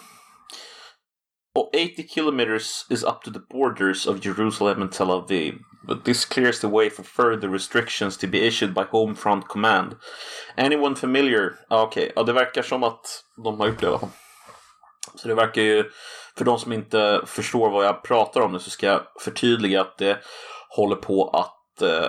[1.55, 5.59] Och 80 kilometers is up to the borders of Jerusalem and Tel Aviv.
[5.89, 9.97] But this clears the way for further restrictions to be issued by Home Front Command.
[10.57, 11.51] Anyone familiar?
[11.69, 14.09] Ah, Okej, ja, det verkar som att de har gjort det i alla fall.
[15.15, 15.91] Så det verkar ju,
[16.39, 19.99] för de som inte förstår vad jag pratar om nu så ska jag förtydliga att
[19.99, 20.19] det
[20.69, 22.09] håller på att eh,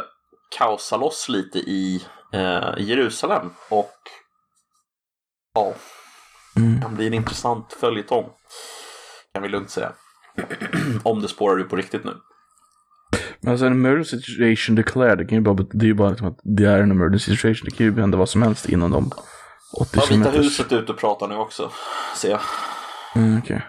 [0.57, 3.49] kaosa loss lite i eh, Jerusalem.
[3.69, 3.95] Och
[5.53, 5.73] ja,
[6.57, 6.81] Mm.
[6.81, 8.29] kan bli en intressant följetong.
[9.35, 9.91] Kan vi lugnt säga.
[11.03, 12.11] Om det spårar ur på riktigt nu.
[13.41, 16.27] Men alltså en emergency situation declared, det, kan ju bara, det är ju bara liksom
[16.27, 17.65] att det är en emergency situation.
[17.65, 19.11] Det kan ju hända vad som helst inom de
[19.77, 21.71] 80 Ja, Vita huset är ute och pratar nu också,
[22.15, 22.39] ser jag.
[23.15, 23.65] Mm, okej.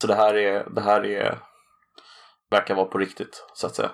[0.00, 1.38] Så det här är, det här är,
[2.50, 3.90] verkar vara på riktigt, så att säga.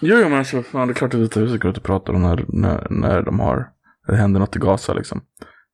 [0.00, 2.12] Jo, jo, men alltså, fan, det är klart att Vita huset går ut och pratar
[2.12, 3.56] om när, när, när de har,
[4.06, 5.20] när det händer något i Gaza liksom.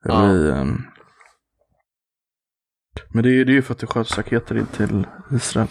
[0.04, 0.24] Det Ja.
[0.54, 0.82] ehm,
[3.08, 5.68] Men det är ju det är ju för att det sköts raketer in till Israel.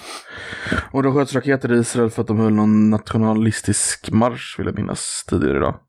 [0.92, 4.76] Och de sköts raketer i Israel för att de höll någon nationalistisk marsch, vill jag
[4.76, 5.80] minnas, tidigare idag.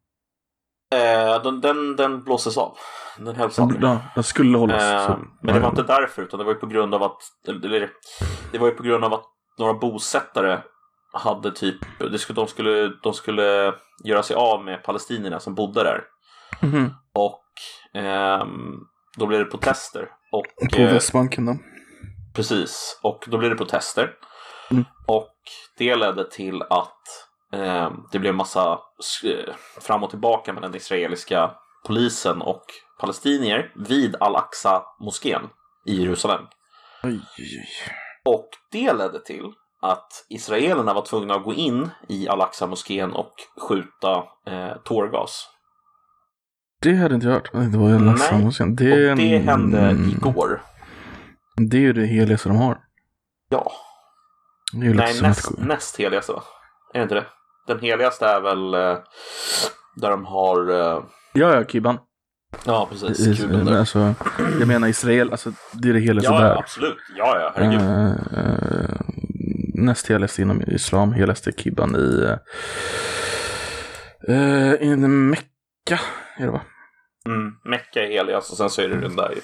[0.93, 2.77] Eh, den, den, den blåses av.
[3.19, 3.83] Den hälls aldrig.
[3.83, 4.83] Ja, den skulle hållas.
[4.83, 7.19] Eh, men det var inte därför, utan det var ju på grund av att,
[7.49, 7.91] eller,
[8.53, 9.25] det var ju på grund av att
[9.59, 10.59] några bosättare
[11.13, 13.75] hade typ, det skulle, de, skulle, de skulle
[14.05, 16.05] göra sig av med palestinierna som bodde där.
[16.63, 16.91] Mhm.
[17.15, 17.45] Och
[17.95, 18.75] ehm,
[19.17, 20.09] då blev det protester.
[20.33, 21.57] Och, På eh, Västbanken då.
[22.35, 24.11] Precis, och då blev det protester.
[24.71, 24.85] Mm.
[25.07, 25.35] Och
[25.79, 27.03] det ledde till att
[27.53, 28.79] eh, det blev massa
[29.25, 31.51] eh, fram och tillbaka med den israeliska
[31.87, 32.65] polisen och
[33.01, 35.43] palestinier vid Al-Aqsa-moskén
[35.87, 36.45] i Jerusalem.
[37.03, 37.69] Oj, oj.
[38.25, 43.35] Och det ledde till att israelerna var tvungna att gå in i Al-Aqsa-moskén och
[43.69, 45.47] skjuta eh, tårgas.
[46.81, 47.51] Det hade inte jag hört.
[47.53, 48.77] Det var ju Nej, Lassamosen.
[48.77, 50.63] Det, Och det hände igår.
[51.57, 52.79] Det är ju det heligaste de har.
[53.49, 53.73] Ja,
[54.73, 56.43] Det är ju Nej, som näst, att- näst heligaste va?
[56.95, 57.27] Är det inte det?
[57.67, 58.99] Den heligaste är väl eh,
[59.97, 60.71] där de har...
[60.71, 61.03] Eh,
[61.33, 61.99] Ja, ja, Kibban.
[62.65, 63.41] ja, precis.
[63.41, 63.79] I- där.
[63.79, 64.15] alltså,
[64.59, 66.49] jag menar Israel, alltså det är det heligaste Ja, där.
[66.49, 66.97] ja, absolut.
[67.17, 67.81] Ja, ja, herregud.
[67.81, 68.11] Eh,
[68.45, 69.01] eh,
[69.75, 72.37] näst heligaste inom islam, heligaste Kibban i,
[74.29, 76.01] uh, i Mecka.
[76.39, 76.61] Är det va?
[77.27, 79.41] Mm, Mecka är heligast och sen så är det den där ju.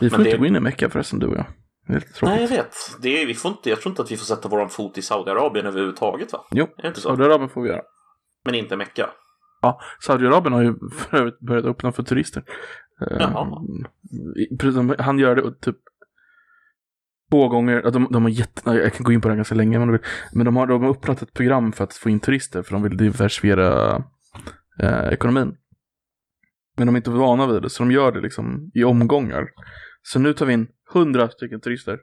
[0.00, 1.44] Vi får Men inte det- gå in i Mecka förresten, du och jag.
[1.86, 2.34] Det är lite tråkigt.
[2.34, 2.74] Nej, jag vet.
[3.02, 5.02] Det är, vi får inte, jag tror inte att vi får sätta våran fot i
[5.02, 6.44] Saudiarabien överhuvudtaget va?
[6.50, 7.08] Jo, Är det inte så?
[7.08, 7.82] Saudiarabien får vi göra.
[8.44, 9.10] Men inte Mecka.
[9.62, 12.42] Ja, Saudiarabien har ju för övrigt börjat öppna för turister.
[13.18, 13.46] Jaha.
[14.60, 15.76] precis, Han gör det typ
[17.30, 17.82] två gånger.
[17.90, 20.06] De, de har jätte, jag kan gå in på det ganska länge om du vill.
[20.32, 22.82] Men de har, de har öppnat ett program för att få in turister för de
[22.82, 23.96] vill diversifiera
[24.80, 25.56] eh, ekonomin.
[26.76, 29.48] Men de är inte vana vid det så de gör det liksom i omgångar.
[30.02, 31.98] Så nu tar vi in hundra stycken turister.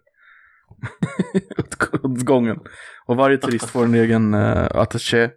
[2.03, 2.57] åt- gången.
[3.05, 5.29] Och varje turist får en egen uh, attaché.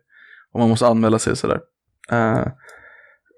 [0.52, 1.60] Och man måste anmäla sig sådär.
[2.10, 2.46] Eh,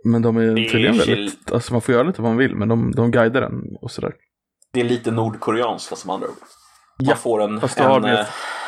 [0.05, 2.93] men de är tydligen väldigt, alltså man får göra lite vad man vill men de,
[2.93, 4.13] de guidar den och sådär.
[4.73, 6.35] Det är lite nordkoreanskt fast som andra ord.
[6.99, 7.61] Man Ja, får en...
[7.61, 8.27] fast du har en mer- eh,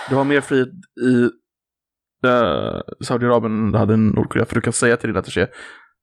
[0.09, 0.69] Du har mer frihet
[1.03, 1.23] i
[2.27, 4.45] uh, Saudiarabien än du hade i Nordkorea.
[4.47, 5.47] För du kan säga till din attaché,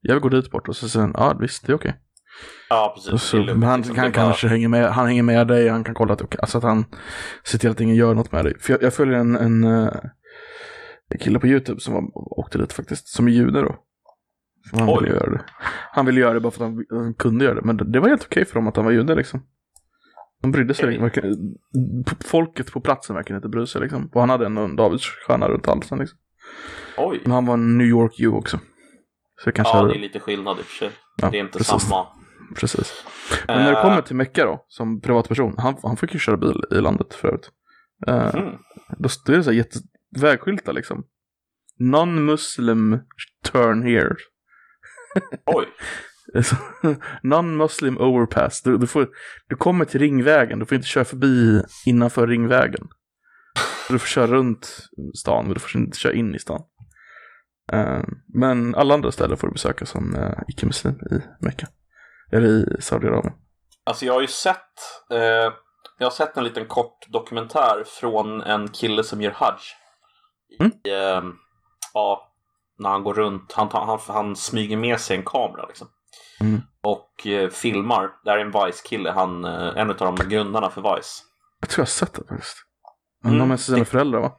[0.04, 1.96] jag vill gå dit bort och så säger han, ja visst det är okej.
[2.70, 3.22] ja, precis.
[3.22, 3.98] Så, men han, liksom.
[3.98, 6.40] han bara- kanske hänger med, han hänger med dig, han kan kolla att, okej.
[6.42, 6.86] alltså att han
[7.44, 8.60] ser till att ingen gör något med dig.
[8.60, 9.90] För jag, jag följer en, en, eh,
[11.10, 12.04] en kille på YouTube som var,
[12.40, 13.76] åkte dit faktiskt, som är jude då.
[14.70, 14.98] Så han Oj.
[15.02, 15.42] ville göra det.
[15.92, 18.00] Han ville göra det bara för att han, han kunde göra det, men det, det
[18.00, 19.44] var helt okej för dem att han var jude liksom.
[20.42, 21.36] De brydde sig verkligen.
[22.26, 24.10] Folket på platsen verkligen inte brydde sig liksom.
[24.14, 26.18] Och han hade en Davidsstjärna runt halsen liksom.
[26.98, 27.20] Oj.
[27.24, 28.60] Men han var en New York U också.
[29.44, 30.90] Så kanske Ja, hade, det är lite skillnad i och för sig.
[31.22, 31.82] Ja, det är inte precis.
[31.82, 32.08] samma.
[32.56, 33.06] precis.
[33.48, 35.56] Men när det Eh, kommer till Mecka då, som privatperson.
[35.58, 37.52] Han, han fick ju köra bil i landet förut.
[38.10, 38.56] Uh, Mm.
[38.98, 39.80] Då är det så här jätte,
[40.20, 41.04] vägskyltar liksom.
[41.80, 43.00] Non-Muslim
[43.52, 44.16] turn here.
[45.46, 45.66] Oj.
[46.44, 46.56] Så,
[47.24, 48.62] Non-Muslim overpass.
[48.62, 49.10] Du, du, får,
[49.50, 52.88] du kommer till ringvägen, du får inte köra förbi innanför ringvägen.
[53.90, 56.62] Du får köra runt stan, men du får inte köra in i stan.
[57.72, 58.02] Eh,
[58.34, 61.68] men alla andra ställen får du besöka som uh, icke-muslim i Mecka.
[62.32, 63.34] Eller i Saudiarabien.
[63.86, 64.58] Alltså jag har ju sett,
[65.12, 65.54] eh,
[65.98, 69.60] jag har sett en liten kort dokumentär från en kille som gör hajj.
[70.60, 70.72] Mm.
[70.84, 71.24] I, eh,
[71.94, 72.34] ja,
[72.80, 75.88] när han går runt, han, han, han smyger med sig en kamera liksom.
[76.40, 76.62] Mm.
[76.84, 80.96] Och eh, filmar, det här är en Vice-kille, han, eh, en av de grundarna för
[80.96, 81.24] Vice.
[81.60, 82.58] Jag tror jag har sett det faktiskt.
[83.24, 84.32] Han Mm, har med sig sina föräldrar va?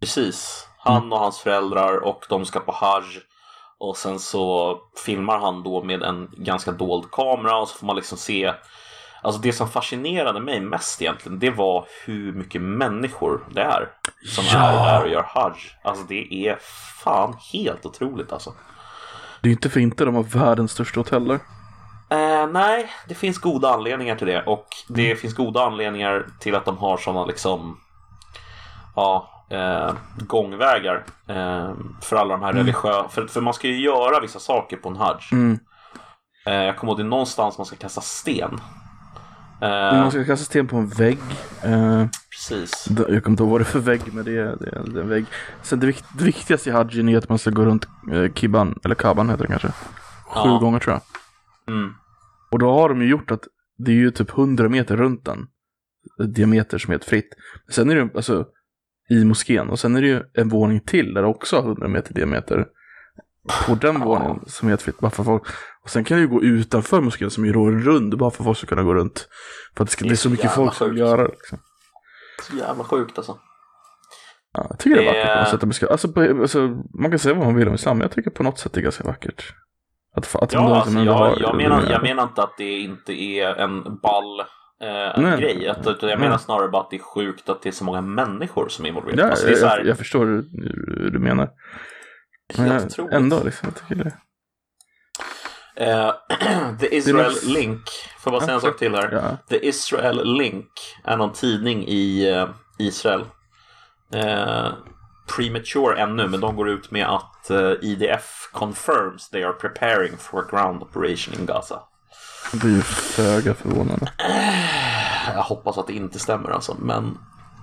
[0.00, 0.68] Precis.
[0.84, 1.12] Han Mm.
[1.12, 3.20] och hans föräldrar och de ska på Hajj.
[3.78, 7.96] Och sen så filmar han då med en ganska dold kamera och så får man
[7.96, 8.52] liksom se
[9.24, 13.88] Alltså det som fascinerade mig mest egentligen det var hur mycket människor det är
[14.34, 14.58] som Ja.
[14.58, 15.54] är där och gör Hajj.
[15.84, 16.58] Alltså det är
[17.04, 18.54] fan helt otroligt alltså.
[19.40, 21.34] Det är inte för inte de har världens största hoteller.
[22.10, 26.64] Eh, nej, det finns goda anledningar till det och det finns goda anledningar till att
[26.64, 27.80] de har sådana liksom
[28.96, 29.94] ja, eh,
[30.26, 31.72] gångvägar eh,
[32.02, 34.96] för alla de här religiösa, för, för man ska ju göra vissa saker på en
[34.96, 35.18] hajj.
[35.32, 35.58] Mm.
[36.46, 38.60] Eh, jag kommer ihåg det är någonstans man ska kasta sten.
[39.60, 39.68] Eh,
[40.00, 41.18] Man ska kasta sten på en vägg.
[41.62, 42.86] Eh, precis.
[42.88, 45.08] Jag kommer inte ihåg vad det är för vägg, men det är, det är, en
[45.08, 45.24] vägg.
[45.62, 48.78] Sen det, vik- det viktigaste i hajjen är att man ska gå runt eh, Kiban,
[48.84, 49.68] eller Kaban heter det kanske.
[49.68, 50.58] Sju Ja.
[50.58, 51.02] gånger tror jag.
[51.74, 51.94] Mm.
[52.50, 53.42] Och då har de ju gjort att
[53.78, 55.46] det är ju typ 100 meter runt den.
[56.34, 57.34] Diameter som är helt fritt.
[57.70, 58.46] Sen är det alltså
[59.12, 59.70] i moskén.
[59.70, 62.66] Och sen är det ju en våning till där också har 100 meter diameter.
[63.66, 64.98] På den våningen som är helt fritt.
[64.98, 65.42] Bara för folk.
[65.82, 68.18] Och sen kan det ju gå utanför moskén som är då en rund.
[68.18, 69.28] Bara för folk ska kunna gå runt.
[69.76, 71.28] För att det, ska, Det är det är så mycket folk som vill göra det.
[71.28, 71.58] Liksom.
[72.42, 73.38] Så jävla sjukt alltså.
[74.52, 75.84] Ja, jag tycker det är vackert på något sätt.
[75.84, 78.42] att Alltså, alltså, man kan säga vad man vill om islam, men jag tycker på
[78.42, 79.54] något sätt det är ganska vackert.
[80.16, 83.82] Att, att Ja, alltså, jag, jag, menar, jag menar inte att det inte är en
[83.82, 84.42] ball
[84.82, 85.68] eh, grej.
[85.68, 86.18] Att, jag Nej.
[86.18, 88.88] menar snarare bara att det är sjukt att det är så många människor som är
[88.88, 89.22] involverade.
[89.22, 91.50] Ja, alltså, det är jag, så här, jag, jag förstår hur, du menar.
[92.56, 93.14] Men helt otroligt.
[93.14, 94.16] ändå, liksom, jag tycker det.
[95.76, 96.12] Eh,
[96.80, 97.82] The Israel Link,
[98.18, 99.12] får jag bara säga en sak till här.
[99.12, 99.36] Ja.
[99.48, 100.70] The Israel Link
[101.04, 103.24] är någon tidning i eh, Israel.
[104.14, 104.72] Eh,
[105.36, 110.82] premature ännu, men de går ut med att IDF confirms they are preparing for ground
[110.82, 111.82] operation in Gaza.
[112.52, 114.12] Det är ju föga förvånande.
[115.34, 117.18] Jag hoppas att det inte stämmer alltså, men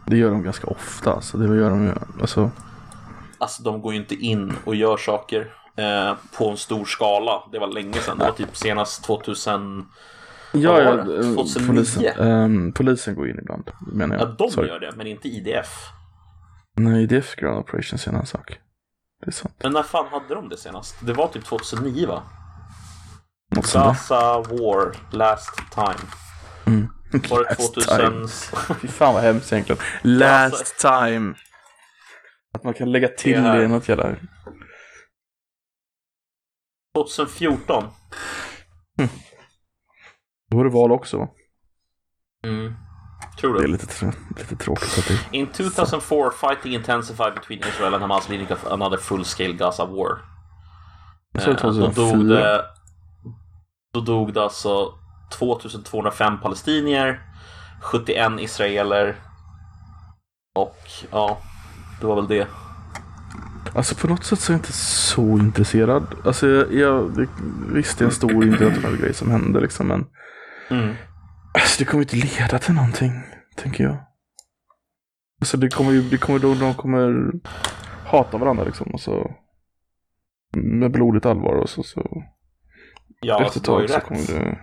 [0.07, 1.93] Det gör de ganska ofta, så det gör de ju.
[2.21, 2.51] Alltså,
[3.37, 7.43] alltså, de går ju inte in och gör saker eh, på en stor skala.
[7.51, 9.85] Det var länge sedan, det var typ senast 2000.
[10.53, 11.27] ja, ja, det?
[11.27, 11.67] eh, 2009?
[11.67, 14.27] polisen, ehm, polisen går in ibland, menar jag.
[14.27, 14.67] Ja, de Sorry.
[14.67, 15.69] gör det, men inte IDF.
[16.75, 18.59] Nej, är ground operations är en annan sak.
[19.21, 19.55] Det är sant.
[19.63, 20.95] Men när fan hade de det senast?
[21.05, 22.23] Det var typ 2009 va?
[23.49, 26.09] Gaza War Last Time.
[27.29, 27.97] Var det Last 2000?
[27.97, 28.27] time.
[28.81, 29.81] Fy fan vad hemskt egentligen.
[30.01, 31.33] Last time.
[32.53, 34.15] Att man kan lägga till Det här- det i något jävla...
[36.95, 37.83] 2014.
[40.51, 41.27] Då var det val också?
[42.43, 42.73] Mm.
[43.39, 43.71] Tror Det är du?
[43.71, 45.37] lite, tr- lite tråkigt att det...
[45.37, 50.21] In 2004 fighting intensified between Israel and Hamas leading to another full-scale Gaza war.
[51.31, 52.23] Jag Eh, Då dog 2004.
[52.35, 52.65] det,
[53.93, 54.93] då dog det alltså
[55.31, 57.21] 2205 palestinier,
[57.81, 59.15] 71 israeler
[60.55, 60.77] och
[61.11, 61.37] ja,
[62.01, 62.47] det var väl det.
[63.75, 66.03] Alltså på något sätt så är jag inte så intresserad.
[66.25, 67.27] Alltså jag, jag det,
[67.73, 70.05] visst det är en stor internationell grej som hände liksom men
[70.71, 70.95] Mm.
[71.53, 73.11] alltså, det kommer ju inte leda till någonting,
[73.55, 73.97] tänker jag.
[75.41, 77.31] Alltså det kommer ju, det kommer då, de kommer
[78.05, 79.31] hata varandra liksom och så
[80.51, 82.23] med blodigt allvar och så, så
[83.19, 84.57] Ja, efter ett du tag så kommer det,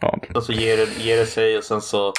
[0.00, 2.12] ja, det- Alltså ger det, ger det sig och sen så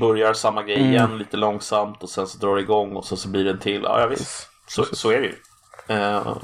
[0.00, 0.90] börjar samma grej Mm.
[0.90, 3.58] igen lite långsamt och sen så drar det igång och så, så blir det en
[3.58, 3.80] till.
[3.82, 4.48] Ja, ja visst.
[4.68, 5.34] Så, så är det ju.
[5.96, 6.36] Uh,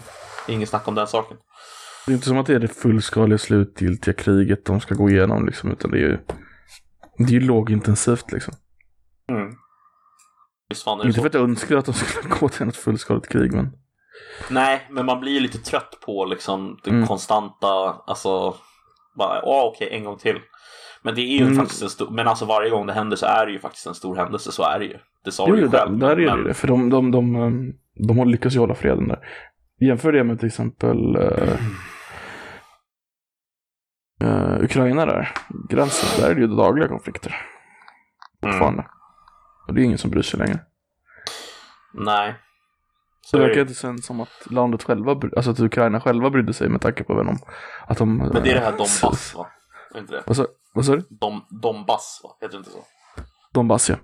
[0.49, 1.37] ingen snack om den saken.
[2.07, 5.47] det är inte som att det är det fullskaliga slutgiltiga kriget de ska gå igenom
[5.47, 6.19] liksom utan det är ju
[7.19, 8.55] det är ju lågintensivt liksom.
[9.33, 9.53] Mm.
[10.69, 11.21] Visst fan är det Inte så.
[11.23, 13.73] för att jag önskar att de skulle gå till något fullskaligt krig men
[14.51, 17.07] Nej, men man blir ju lite trött på liksom den Mm.
[17.07, 18.55] konstanta, alltså,
[19.19, 20.39] bara, åh okej, en gång till.
[21.03, 21.57] Men det är ju Mm.
[21.57, 23.95] faktiskt en stor, men alltså varje gång det händer så är det ju faktiskt en
[23.95, 24.99] stor händelse, så är det ju.
[25.25, 25.99] Det sa Jo, du ju där, själv.
[25.99, 26.55] där är det men- ju det.
[26.55, 27.73] För de, de, de, de,
[28.09, 29.19] de har lyckats ju hålla freden där.
[29.81, 31.57] Jämför det med till exempel eh,
[34.23, 35.29] eh, Ukraina där.
[35.69, 37.37] Gränsen, där är det ju dagliga konflikter.
[38.43, 38.53] Mm.
[38.53, 38.87] Fortfarande.
[39.69, 40.59] Och det är ingen som bryr sig längre.
[41.95, 42.35] Nej.
[43.31, 46.69] Så det verkar inte sen som att landet själva, alltså att Ukraina själva brydde sig
[46.69, 47.39] med tanke på vem de,
[47.87, 48.17] att de...
[48.17, 49.47] Men det är det här eh, Donbass va?
[49.95, 50.23] Är inte det?
[50.27, 51.03] Vad sa, vad sa du?
[51.11, 52.31] Dom, Donbass va?
[52.41, 52.79] Heter det inte så?
[53.53, 53.97] Donbass ja.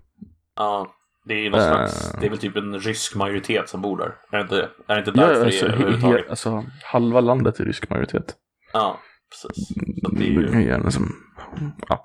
[0.56, 0.86] Ja.
[1.24, 1.66] Det är någon Eh.
[1.68, 4.14] slags, det är väl typ en rysk majoritet som bor där.
[4.30, 6.24] Är det inte, är det inte Ja, därför alltså, det överhuvudtaget?
[6.24, 8.34] he, alltså, halva landet är rysk majoritet.
[8.72, 9.00] Ja,
[9.30, 9.68] precis.
[10.02, 10.50] Så det är ju...
[10.60, 11.12] ju gärna som,
[11.88, 12.04] ja.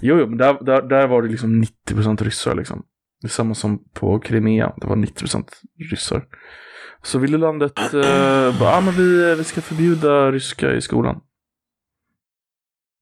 [0.00, 2.82] Jo, jo, men där, där, där var det liksom 90% ryssar liksom.
[3.20, 5.48] Det är samma som på Krimea, det var 90%
[5.90, 6.26] ryssar.
[7.02, 11.20] Så ville landet, eh, bara, ah, men vi, eh, vi ska förbjuda ryska i skolan.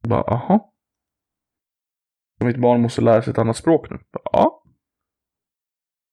[0.08, 0.72] Bara, aha.
[2.40, 3.98] Mitt barn måste lära sig ett annat språk nu.
[4.12, 4.62] Bara, ja.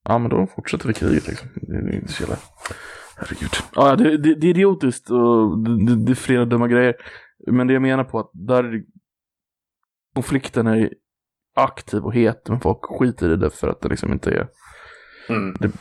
[0.03, 1.49] Ja, men då fortsätter vi kriget liksom.
[1.55, 2.37] Det är inte så jävla...
[3.17, 3.49] Herregud.
[3.75, 6.95] Ah, ja, det, det, det är idiotiskt och det, det, är flera dumma grejer.
[7.47, 8.83] Men det jag menar på att där
[10.13, 10.93] konflikten är
[11.55, 14.47] aktiv och het, men folk skiter i det för att det liksom inte är,
[15.29, 15.55] Mm.
[15.59, 15.71] det,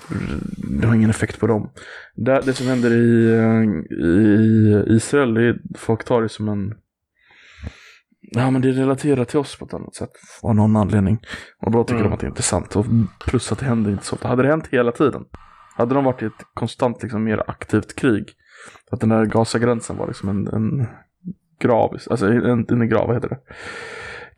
[0.80, 1.70] det har ingen effekt på dem.
[2.16, 3.62] Det, det som händer i, eh,
[4.06, 6.74] i Israel, det är, folk tar det som en
[8.34, 10.10] Ja men det är relaterat till oss på ett annat sätt
[10.42, 11.18] av någon anledning.
[11.60, 12.08] Och då tycker Mm.
[12.10, 12.76] de att det är intressant.
[12.76, 12.86] Och
[13.26, 14.28] plus att det händer inte så ofta.
[14.28, 15.24] Hade det hänt hela tiden.
[15.76, 18.24] Hade de varit i ett konstant liksom mer aktivt krig.
[18.90, 20.86] Att den där Gazagränsen var liksom en, en
[21.60, 21.96] grav.
[22.10, 23.38] Alltså en, inte en grav, vad heter det?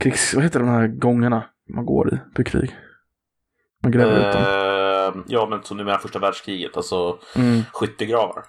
[0.05, 2.77] Krigs, vad heter de här gångarna man går i på krig?
[3.83, 4.43] Man gräver ut dem.
[4.43, 7.63] Eh, ja, men så nu med första världskriget, alltså Mm.
[7.73, 8.45] skyttegravar.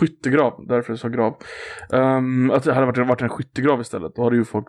[0.00, 1.36] Skyttegrav, därför jag sa grav.
[1.90, 4.66] Um, att det hade varit, varit en skyttegrav istället, då hade ju folk,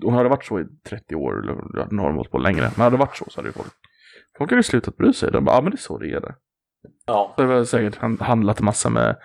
[0.00, 1.54] det hade varit så i 30 år, eller
[1.90, 3.72] nu har de hållit på längre, men hade det varit så så hade ju folk,
[4.38, 5.30] folk hade ju slutat bry sig.
[5.32, 6.34] De bara, ja men det är så det är där.
[7.06, 9.16] Ja, Det var säkert han- handlat massa med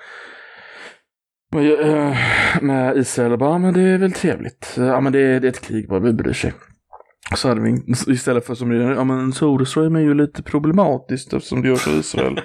[1.51, 2.17] med, eh,
[2.61, 4.73] med Israel och bara, ja men det är väl trevligt.
[4.77, 6.53] Ja men det är, det är ett krig bara, vi bryr sig.
[7.35, 11.33] Så hade vi, istället för som det är, ja men Soderström är ju lite problematiskt
[11.33, 12.41] eftersom det görs av Israel.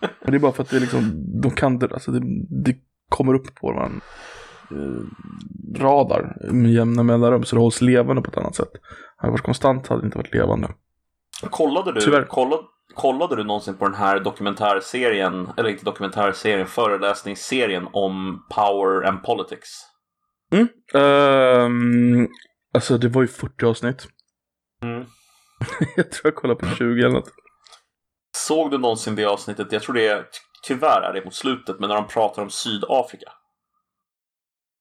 [0.00, 1.12] Men det är bara för att det är liksom,
[1.42, 2.20] de kan det, alltså det,
[2.64, 2.76] det
[3.08, 4.00] kommer upp på man
[4.70, 8.70] eh, radar med jämna mellanrum så det hålls levande på ett annat sätt.
[9.16, 10.68] Hade det varit konstant hade det inte varit levande.
[11.50, 12.24] kollade du, Tyvärr.
[12.24, 12.62] kollade,
[12.94, 19.68] kollade du någonsin på den här dokumentärserien, eller inte dokumentärserien, föreläsningsserien om Power and Politics?
[20.94, 22.28] Ehm,
[22.74, 24.08] alltså det var ju 40 avsnitt.
[24.82, 25.04] Mm.
[25.96, 27.30] jag tror jag kollade på 20 eller något.
[28.36, 29.72] Såg du någonsin det avsnittet?
[29.72, 30.28] Jag tror det är, ty-
[30.68, 33.32] tyvärr är det mot slutet, men när de pratar om Sydafrika.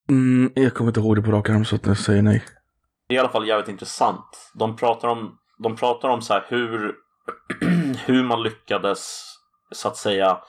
[0.09, 2.43] Mm, jag kommer inte ihåg det på rak arm så att jag säger nej.
[3.07, 4.51] Det är i alla fall jävligt intressant.
[4.53, 6.95] De pratar om, de pratar om så här hur,
[8.05, 9.25] hur man lyckades
[9.71, 10.39] så att säga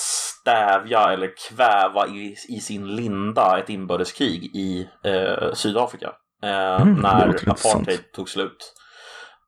[0.00, 6.12] stävja eller kväva i, i sin linda ett inbördeskrig i eh, Sydafrika.
[6.42, 8.74] Eh, Mm, när apartheid tog slut.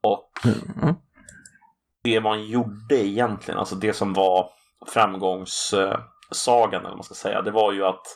[0.02, 0.94] Och Mm.
[2.04, 4.50] det man gjorde egentligen, alltså det som var
[4.86, 8.06] framgångssagan eller vad man ska säga, det var ju att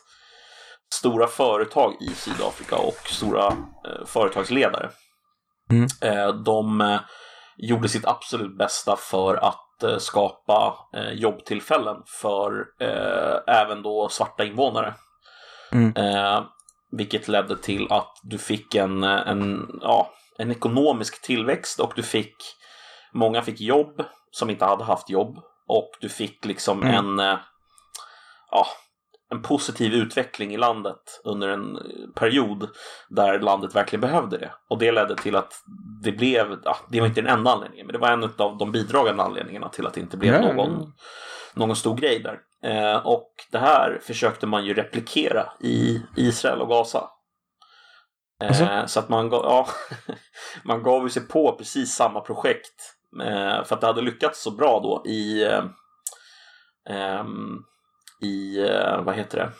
[0.94, 4.90] stora företag i Sydafrika och stora eh, företagsledare,
[5.70, 5.86] Mm.
[6.02, 7.00] eh, de eh,
[7.56, 14.44] gjorde sitt absolut bästa för att eh, skapa eh, jobbtillfällen för eh, även då svarta
[14.44, 14.94] invånare.
[15.72, 15.92] Mm.
[16.92, 22.36] Vilket ledde till att du fick en, en, ja, en ekonomisk tillväxt och du fick
[23.12, 25.38] Många fick jobb som inte hade haft jobb
[25.68, 26.94] och du fick liksom Mm.
[26.94, 27.38] en
[28.50, 28.66] ja,
[29.32, 31.82] en positiv utveckling i landet under en eh,
[32.14, 32.68] period
[33.08, 34.52] där landet verkligen behövde det.
[34.70, 35.52] Och det ledde till att
[36.02, 38.72] det blev, ja, det var inte den enda anledningen, men det var en av de
[38.72, 40.92] bidragande anledningarna till att det inte blev ja, någon,
[41.54, 42.38] någon stor grej där.
[42.70, 47.08] Eh, och det här försökte man ju replikera i Israel och Gaza.
[48.42, 48.82] Eh, Alltså?
[48.86, 49.68] Så att man, gav, ja,
[50.64, 52.96] man gav ju sig på precis samma projekt.
[53.22, 55.64] Eh, för att det hade lyckats så bra då i, eh,
[56.90, 57.58] ehm,
[58.22, 59.52] i eh, vad heter det?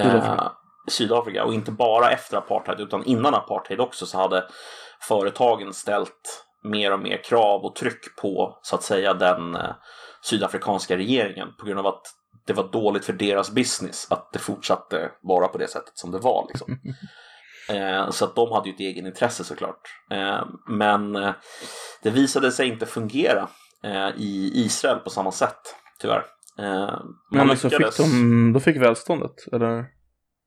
[0.00, 0.50] Eh,
[0.88, 1.44] Sydafrika.
[1.44, 4.44] Och inte bara efter apartheid utan innan apartheid också så hade
[5.00, 9.74] företagen ställt mer och mer krav och tryck på så att säga den eh,
[10.22, 12.02] sydafrikanska regeringen på grund av att
[12.46, 16.18] det var dåligt för deras business att det fortsatte vara på det sättet som det
[16.18, 16.46] var.
[16.48, 16.78] Liksom.
[17.68, 19.80] Eh, så att de hade ju ett egenintresse såklart.
[20.10, 21.12] Eh, men
[22.02, 23.48] det visade sig inte fungera
[24.16, 26.24] i Israel på samma sätt, tyvärr.
[26.58, 27.00] Eh,
[27.30, 29.84] Men alltså fick de, då fick välståndet, eller?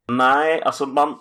[0.07, 1.15] Nej, alltså man...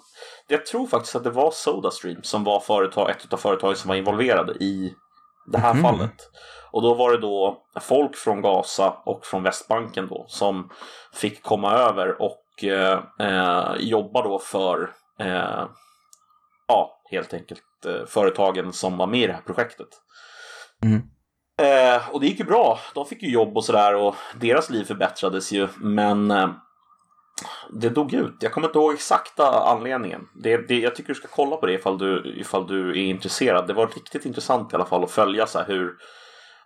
[0.48, 3.94] jag tror faktiskt att det var Sodastream som var företag, ett av företagen som var
[3.96, 4.94] involverade i
[5.52, 5.82] det här Mhm.
[5.82, 6.30] fallet.
[6.70, 10.70] Och då var det då folk från Gaza och från Västbanken då som
[11.12, 15.64] fick komma över och eh, eh, jobba då för eh,
[16.68, 19.88] ja, helt enkelt eh, företagen som var med i det här projektet.
[20.84, 21.02] Mm.
[21.62, 22.78] Eh, och det gick ju bra.
[22.94, 25.68] De fick ju jobb och sådär och deras liv förbättrades ju.
[25.76, 26.50] Men eh,
[27.70, 28.36] det dog ut.
[28.40, 30.20] Jag kommer inte ihåg exakta anledningen.
[30.42, 33.66] Det, det, jag tycker du ska kolla på det ifall du, ifall du är intresserad.
[33.66, 35.92] Det var riktigt intressant i alla fall att följa så hur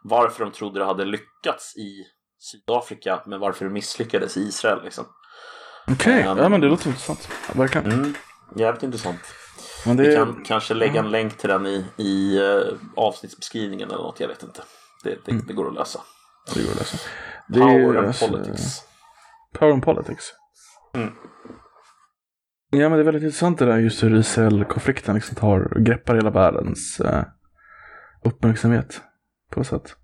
[0.03, 2.05] varför de trodde det hade lyckats i
[2.41, 4.85] Sydafrika men varför det misslyckades i Israel.
[4.85, 5.05] Liksom.
[5.91, 6.39] Okej, Ehm.
[6.39, 7.29] ja men det låter intressant.
[7.53, 7.93] Verkligen.
[7.93, 8.15] Mm,
[8.57, 9.21] jävligt intressant.
[9.85, 12.61] Det Vi kan kanske lägga en länk till den i, i eh,
[12.97, 14.63] avsnittsbeskrivningen eller något, jag vet inte.
[15.05, 16.01] Det, det, det går att lösa.
[16.55, 16.99] Det går att läsa.
[17.49, 18.83] Det Power and alltså, politics.
[19.59, 20.25] Power and politics.
[20.95, 21.09] Mm.
[22.71, 26.31] Ja men det är väldigt intressant det där just hur Israel-konflikten liksom tar, greppar hela
[26.31, 27.23] världens eh,
[28.25, 29.01] uppmärksamhet.
[29.51, 29.97] På ett sätt.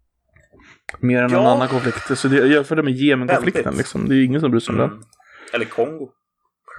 [1.01, 1.53] Mer än någon Ja.
[1.55, 2.19] annan konflikt.
[2.19, 4.09] Så det, jag jämför det med Jemen-konflikten liksom.
[4.09, 5.01] Det är ju ingen som bryr sig om Mm.
[5.55, 6.09] Eller Kongo.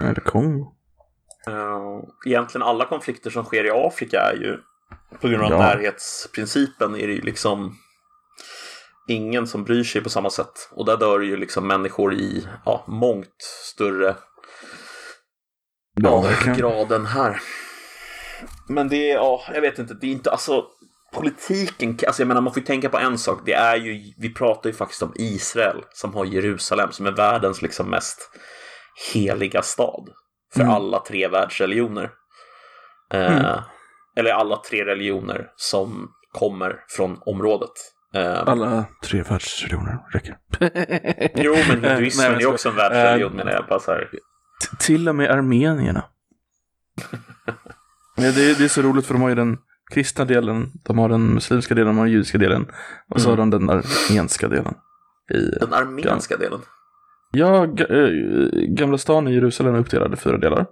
[0.00, 0.08] den.
[0.08, 0.72] Eller Kongo.
[1.48, 4.58] Uh, egentligen alla konflikter som sker i Afrika är ju
[5.20, 5.58] på grund av Ja.
[5.58, 7.76] närhetsprincipen är det ju liksom
[9.08, 10.68] ingen som bryr sig på samma sätt.
[10.72, 13.42] Och där dör ju liksom människor i ja, mångt
[13.74, 14.16] större
[15.94, 17.40] Ja, graden här.
[18.68, 20.64] Men det är, ja, jag vet inte, det är inte, alltså
[21.12, 24.34] politiken, alltså jag menar man får ju tänka på en sak, det är ju, vi
[24.34, 28.30] pratar ju faktiskt om Israel som har Jerusalem som är världens liksom mest
[29.12, 30.10] heliga stad
[30.54, 30.72] för Mm.
[30.74, 32.10] alla tre världsreligioner.
[33.14, 33.58] Eh,
[34.16, 37.70] Eller alla tre religioner som kommer från området.
[38.14, 40.36] Eh, Alla tre världsreligioner räcker.
[41.44, 43.80] jo, men hinduismen är också en världsreligion Eh, menar jag.
[44.10, 46.04] T- Till och med armenierna.
[48.16, 49.58] ja, det, är, det är så roligt för de har ju den
[49.92, 52.66] kristna delen, de har den muslimska delen, de har den judiska delen.
[53.10, 54.74] Och så har de den armenska delen.
[55.60, 56.60] Den armenska delen.
[57.38, 58.08] Ja, äh,
[58.68, 60.66] Gamla stan i Jerusalem är uppdelad i fyra delar.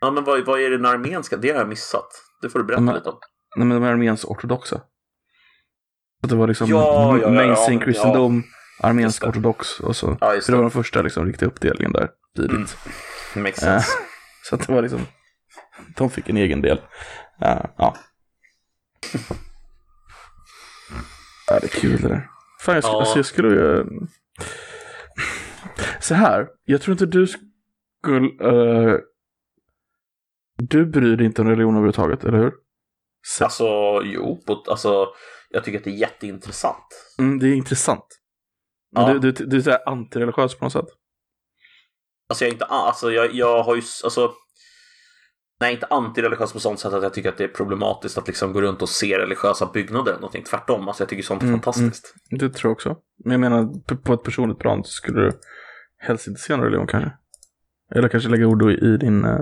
[0.00, 1.36] Ja, men vad, vad är den armenska?
[1.36, 2.06] Det har jag missat.
[2.42, 3.18] Det får du berätta Men- lite om.
[3.56, 4.80] Nej, men de är armensk ortodoxa.
[6.20, 8.48] Så det var liksom Ja, ja, ja, mainstream ja, kristendom, Just
[8.84, 9.28] armensk det.
[9.28, 10.16] ortodox och så.
[10.20, 10.64] Ja, Så det var det.
[10.64, 12.76] den första liksom, riktiga uppdelningen där tidigt.
[13.36, 13.88] Makes Eh, sense.
[14.42, 15.00] så att det var liksom,
[15.96, 16.80] de fick en egen del.
[17.42, 17.96] Eh, ja.
[21.48, 22.28] ja, det är kul det där.
[22.60, 22.98] Fan, jag, sk- Ja.
[23.00, 23.84] alltså, jag skulle ju...
[26.00, 28.26] Så här, jag tror inte du skulle...
[28.40, 28.98] eh,
[30.56, 32.52] du bryr dig inte om religion överhuvudtaget, eller hur?
[33.26, 33.64] Så, Alltså,
[34.04, 35.06] jo, på, alltså,
[35.50, 37.16] jag tycker att det är jätteintressant.
[37.18, 38.20] mm, det är intressant.
[38.90, 39.14] Ja.
[39.14, 40.88] du, du, du är antireligiös på något sätt.
[42.28, 44.32] Alltså, jag är inte, alltså, jag, jag har ju, alltså,
[45.60, 48.52] nej, inte antireligiös på sånt sätt att jag tycker att det är problematiskt att liksom
[48.52, 50.44] gå runt och se religiösa byggnader eller någonting.
[50.44, 52.14] Tvärtom, alltså, jag tycker sånt är Mm, fantastiskt.
[52.30, 52.96] Det tror jag också.
[53.24, 55.32] Men jag menar, på ett personligt plan så skulle du
[55.98, 57.12] helst inte se någon religion kanske.
[57.94, 59.24] Eller kanske lägga ord i, din...
[59.24, 59.40] eh,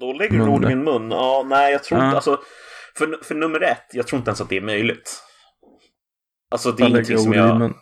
[0.00, 1.10] Då lägger du ord i min mun.
[1.10, 2.04] Ja, nej, jag tror Ja.
[2.06, 2.40] inte, alltså,
[2.98, 5.22] för, för nummer ett, jag tror inte ens att det är möjligt.
[6.50, 7.74] Alltså, det är ingenting som jag...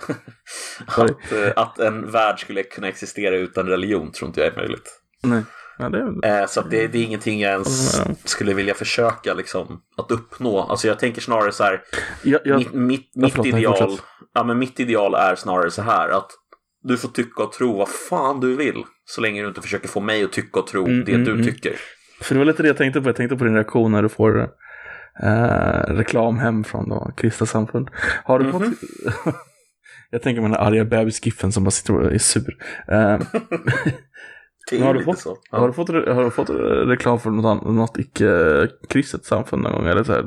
[0.86, 5.00] att, eh, att en värld skulle kunna existera utan religion tror inte jag är möjligt.
[5.22, 5.42] Nej.
[5.80, 6.40] Ja, det är...
[6.40, 10.60] Eh, så att det, det är ingenting jag ens skulle vilja försöka liksom, att uppnå.
[10.60, 11.82] Alltså jag tänker snarare så här,
[12.22, 13.98] Jag, jag, mitt, mitt, mitt, förlåt, ideal,
[14.34, 16.30] ja, men mitt ideal är snarare så här att
[16.82, 18.84] du får tycka och tro vad fan du vill.
[19.04, 21.32] Så länge du inte försöker få mig att tycka och tro Mm, det mm, du
[21.32, 21.44] mm.
[21.44, 21.72] tycker.
[22.20, 23.08] För det var lite det jag tänkte på.
[23.08, 24.40] Jag tänkte på din reaktion när du får
[25.22, 27.88] eh, reklam hem från då, kristna samfund.
[28.24, 28.52] Har du Mhm.
[28.52, 28.64] fått...
[30.10, 32.56] jag tänker på den arga bebisgiffen som bara sitter och är sur.
[32.88, 33.18] Eh,
[34.80, 35.36] har, du fått, så.
[35.50, 36.50] har, du fått, har du fått
[36.88, 39.86] reklam för något, annat, något icke-kristet samfund någon gång?
[39.86, 40.24] Eller så här,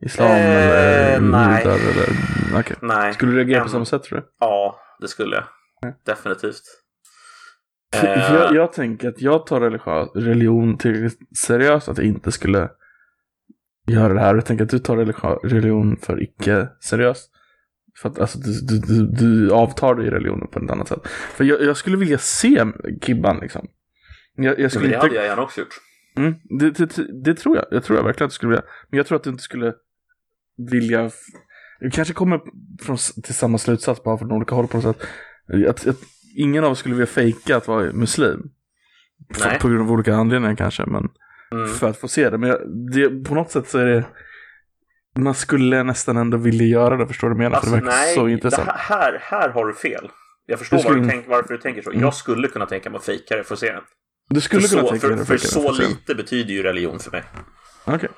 [0.00, 1.62] islam Eh, eller nej.
[1.62, 2.76] Eller, okej.
[2.82, 3.12] Nej.
[3.12, 4.26] Skulle du reagera på samma sätt tror du?
[4.40, 5.44] Ja, det skulle jag.
[6.06, 6.62] Definitivt.
[7.94, 12.32] För, Eh, jag, jag tänker att jag tar religion, religion tillräckligt seriöst att jag inte
[12.32, 12.68] skulle
[13.86, 14.34] göra det här.
[14.34, 17.30] Jag tänker att du tar religion, religion för icke seriöst.
[17.98, 21.06] För att alltså, du, du, du, du avtar dig i religionen på ett annat sätt.
[21.06, 22.64] För jag, jag skulle vilja se
[23.02, 23.66] Kibban liksom.
[24.36, 25.06] Jag, jag skulle det inte...
[25.06, 25.74] hade jag gärna också gjort.
[26.16, 27.64] Mm, det, det, det tror jag.
[27.70, 28.64] Jag tror jag verkligen att du skulle vilja.
[28.90, 29.74] Men jag tror att du inte skulle
[30.70, 31.10] vilja.
[31.80, 32.40] Du kanske kommer
[32.82, 35.08] från, till samma slutsats bara från olika håll på något sätt.
[35.68, 35.98] Att, att
[36.36, 38.50] ingen av oss skulle vilja fejka att vara muslim.
[39.44, 39.58] Nej.
[39.60, 40.86] på grund av olika anledningar kanske.
[40.86, 41.08] Men
[41.52, 41.68] Mm.
[41.68, 42.38] för att få se det.
[42.38, 42.60] Men jag,
[42.92, 44.04] det, på något sätt så är det.
[45.18, 47.06] Man skulle nästan ändå vilja göra det.
[47.06, 47.56] Förstår du menar?
[47.56, 48.68] Alltså, för det verkar nej, så intressant.
[48.74, 50.10] här, här, har du fel.
[50.46, 51.90] Jag förstår Du skulle du tänk, varför du tänker så.
[51.90, 52.02] Mm.
[52.02, 53.82] Jag skulle kunna tänka mig att fejka det för att se den.
[54.28, 55.88] Du skulle för kunna så, tänka dig för, att för så den, får se.
[55.88, 57.22] lite betyder ju religion för mig.
[57.84, 58.08] Okej.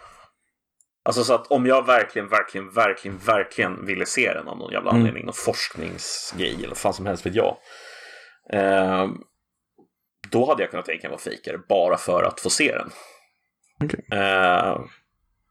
[1.05, 4.91] Alltså så att om jag verkligen, verkligen, verkligen, verkligen ville se den av någon jävla
[4.91, 5.01] Mm.
[5.01, 7.57] anledning, någon forskningsgrej eller vad fan som helst vet jag.
[8.53, 9.07] Eh,
[10.31, 12.91] då hade jag kunnat tänka mig att fejka det bara för att få se den.
[13.85, 14.19] Okej.
[14.21, 14.79] Eh,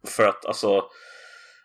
[0.07, 0.83] för att alltså,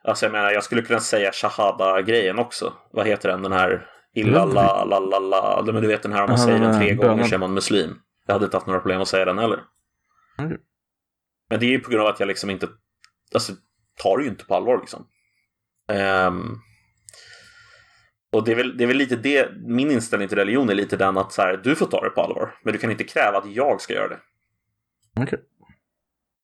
[0.05, 2.73] alltså jag menar, jag skulle kunna säga shahada-grejen också.
[2.93, 6.31] Vad heter den, den här illalla, la, la, la, men du vet den här om
[6.31, 7.99] man säger den tre gånger så är man muslim.
[8.27, 9.61] Jag hade inte haft några problem att säga den heller.
[10.39, 10.59] Okej.
[11.51, 12.69] Men det är ju på grund av att jag liksom inte,
[13.35, 13.53] alltså
[14.03, 15.07] tar det ju inte på allvar liksom.
[15.93, 16.57] Ehm,
[18.33, 20.97] och det är, väl, det är väl lite det, min inställning till religion är lite
[20.97, 23.39] den att så här, du får ta det på allvar, men du kan inte kräva
[23.39, 24.21] att jag ska göra det.
[25.21, 25.41] Okej.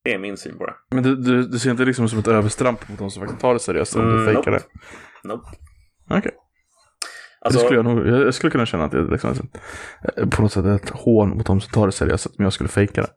[0.06, 0.74] Det är min syn på det.
[0.90, 3.54] Men du, du, du ser inte liksom som ett överstramp mot de som faktiskt tar
[3.54, 3.96] det seriöst?
[3.96, 4.64] Om Mm, du fejkar nope.
[5.22, 5.28] det?
[5.28, 5.48] Nope.
[6.10, 6.34] Okej.
[7.40, 10.42] Alltså, det skulle jag, nog, jag, skulle kunna känna att det är liksom ett, på
[10.42, 13.08] något sätt ett hån mot de som tar det seriöst, men jag skulle fejka det.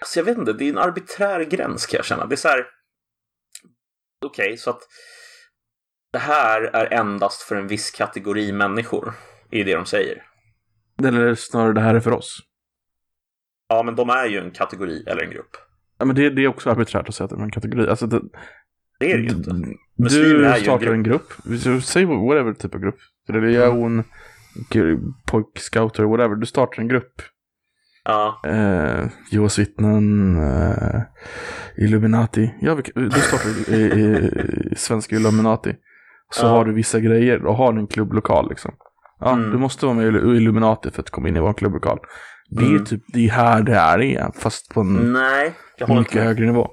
[0.00, 2.26] alltså, jag vet inte, det är en arbiträr gräns kan jag känna.
[2.26, 2.64] Det är så här,
[4.26, 4.80] okej, så att
[6.12, 9.12] det här är endast för en viss kategori människor,
[9.50, 10.22] är det de säger.
[11.04, 12.38] Eller snarare det här är för oss.
[13.68, 15.56] Ja, men de är ju en kategori eller en grupp.
[16.02, 17.88] Ja, men det, det är också arbiträrt att säga att det är en kategori.
[17.88, 18.20] Alltså det,
[19.00, 19.50] Det är det ju inte.
[19.98, 20.94] Muslimer du är ju en startar grupp.
[20.94, 21.82] en grupp.
[21.84, 22.96] Säg whatever typ av grupp.
[23.28, 24.04] Religion,
[24.70, 24.98] g-
[25.30, 26.36] pojkscouter, whatever.
[26.36, 27.22] Du startar en grupp.
[28.04, 31.00] Ja, Eh, Jehovas vittnen, eh,
[31.78, 32.54] Illuminati.
[32.60, 34.04] Ja, du startar i, i,
[34.72, 35.74] i svenska Illuminati.
[36.32, 36.50] Så Ja.
[36.50, 38.74] har du vissa grejer och har en klubblokal liksom.
[39.20, 39.50] Ja, Mm.
[39.50, 41.98] du måste vara med i Illuminati för att komma in i vår klubblokal.
[42.50, 42.84] Det är Mm.
[42.84, 45.52] typ, det är här det är igen, fast på en nej, jag
[45.88, 46.24] mycket med.
[46.24, 46.70] högre nivå.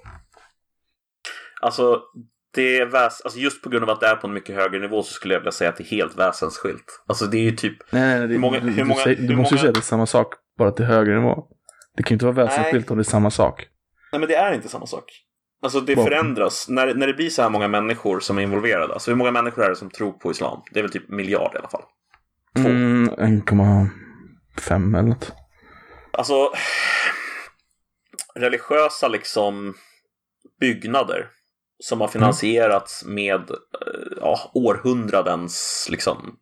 [1.62, 2.02] Alltså,
[2.56, 4.80] det är väs- alltså, just på grund av att det är på en mycket högre
[4.80, 7.04] nivå så skulle jag vilja säga att det är helt väsensskilt.
[7.08, 8.28] Alltså det är ju typ, Nej, nej, nej.
[8.28, 10.06] Det, Hur många- du, hur många- du, du måste ju säga att det är samma
[10.06, 11.44] sak, bara till högre nivå.
[11.98, 13.68] Det kan ju inte vara väsensskilt om det är samma sak.
[14.12, 15.04] nej men det är inte samma sak.
[15.62, 18.94] Alltså det förändras, när, när det blir så här många människor som är involverade.
[18.94, 20.62] Alltså hur många människor är det som tror på islam?
[20.72, 21.82] Det är väl typ miljard i alla fall.
[22.56, 22.70] Två.
[22.70, 25.32] Mm, 1,5 eller något.
[26.14, 26.52] Alltså,
[28.36, 29.74] religiösa liksom
[30.60, 31.30] byggnader
[31.84, 36.36] som har finansierats med eh, ja, århundradens liksom.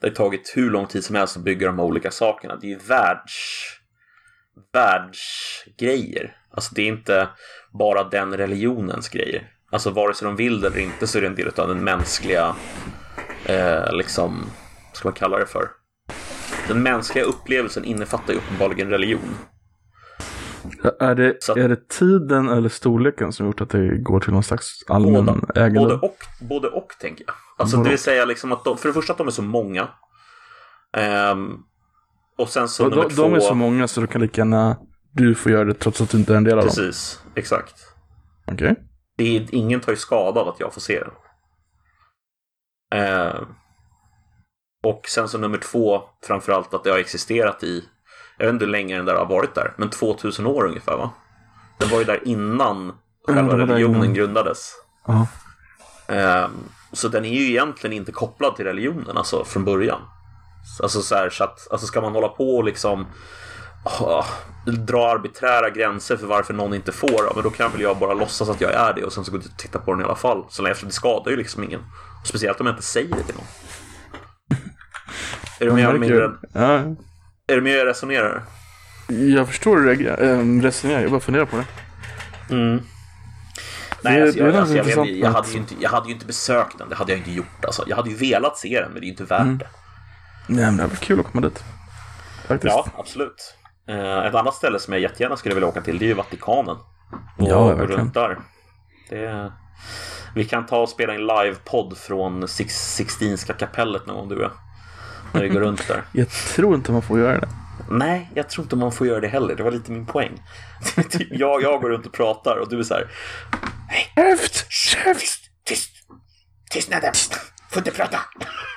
[0.00, 2.56] Det har tagit hur lång tid som helst att bygga de här olika sakerna.
[2.56, 3.34] Det är ju världs,
[4.72, 6.36] världsgrejer.
[6.50, 7.28] Alltså det är inte
[7.72, 9.52] bara den religionens grejer.
[9.70, 11.84] Alltså vare sig de vill det eller inte så är det en del av den
[11.84, 12.56] mänskliga,
[13.46, 14.50] eh, liksom,
[14.88, 15.68] vad ska man kalla det för?
[16.68, 19.36] Den mänskliga upplevelsen innefattar ju uppenbarligen religion.
[21.00, 24.42] Är det, att- är det tiden eller storleken som gjort att det går till någon
[24.42, 25.32] slags allmän Båda.
[25.40, 25.94] Både ägande?
[25.94, 27.34] och, både och tänker jag.
[27.56, 29.42] Alltså Både det vill säga liksom att de, för det första att de är så
[29.42, 29.88] många.
[30.96, 31.56] Ehm,
[32.38, 33.22] och sen så De, nummer de, två.
[33.22, 34.76] de är så många så då kan lika gärna
[35.12, 36.74] du få göra det trots att du inte är en del av dem.
[36.76, 37.74] Precis, exakt.
[38.52, 38.74] Okej.
[39.16, 41.10] Det är, ingen tar ju skada av att jag får se den.
[43.00, 43.44] Ehm,
[44.82, 47.84] och sen så nummer två, framförallt att det har existerat i,
[48.40, 51.10] jag vet inte hur länge den där har varit där, men 2000 år ungefär va?
[51.78, 52.92] Den var ju där innan
[53.28, 54.14] själva religionen innan.
[54.14, 54.72] grundades.
[55.06, 55.26] Ja.
[56.08, 56.50] Ehm,
[56.92, 60.00] så den är ju egentligen inte kopplad till religionen alltså från början.
[60.82, 63.06] Alltså så här, så att, alltså ska man hålla på och liksom
[63.84, 64.24] ah,
[64.66, 68.14] dra arbiträra gränser för varför någon inte får, ja, men då kan väl jag bara
[68.14, 70.14] låtsas att jag är det och sen så gå och titta på den i alla
[70.14, 70.44] fall.
[70.48, 71.80] Så eftersom det skadar ju liksom ingen.
[72.24, 73.46] Speciellt om jag inte säger det till någon.
[75.60, 76.82] Är du med, ja.
[77.50, 78.42] Är du med jag resonerar?
[79.08, 81.64] Jag förstår hur du ähm, resonerar, jag bara funderar på det.
[82.54, 82.82] Mm.
[84.02, 86.88] Nej, Det- alltså, det jag, alltså, hade ju inte, jag hade ju inte besökt den,
[86.88, 87.64] det hade jag inte gjort.
[87.64, 87.84] Alltså.
[87.86, 89.58] Jag hade ju velat se den, men det är ju inte värt Mm.
[89.58, 89.66] det.
[90.46, 91.64] Nej men det var kul att komma dit.
[92.48, 92.74] Faktiskt.
[92.74, 93.54] Ja, absolut.
[93.88, 96.76] Eh, ett annat ställe som jag jättegärna skulle vilja åka till det är ju Vatikanen.
[97.38, 98.00] Och Ja, verkligen.
[98.00, 98.38] runt där.
[99.10, 99.52] Det,
[100.34, 104.42] vi kan ta och spela en livepodd från Six, Sixtinska kapellet någon gång du och
[104.42, 104.50] jag.
[105.32, 106.04] När vi går runt där.
[106.12, 107.48] Jag tror inte man får göra det.
[107.90, 109.54] Nej, jag tror inte man får göra det heller.
[109.54, 110.42] Det var lite min poäng.
[111.10, 113.10] typ, jag, jag går runt och pratar och du är så här.
[114.16, 114.72] Käft!
[114.72, 115.40] Käft!
[115.64, 115.90] Tyst!
[116.70, 117.12] Tystnaden!
[117.70, 118.18] Får inte prata!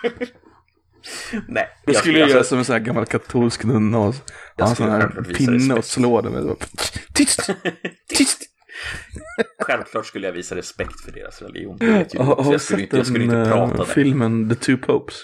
[1.48, 1.70] Nej.
[1.86, 4.16] Jag skulle alltså, göra som en sån här gammal katolsk nunna och
[4.58, 6.56] ha en sån här pinne och slå den med.
[7.14, 7.50] Tyst!
[8.10, 8.40] Tyst!
[9.60, 11.78] Självklart skulle jag visa respekt för deras religion.
[11.78, 13.86] Det har du jag, skulle inte, jag skulle inte prata äh, där.
[13.86, 15.16] filmen The Two Popes?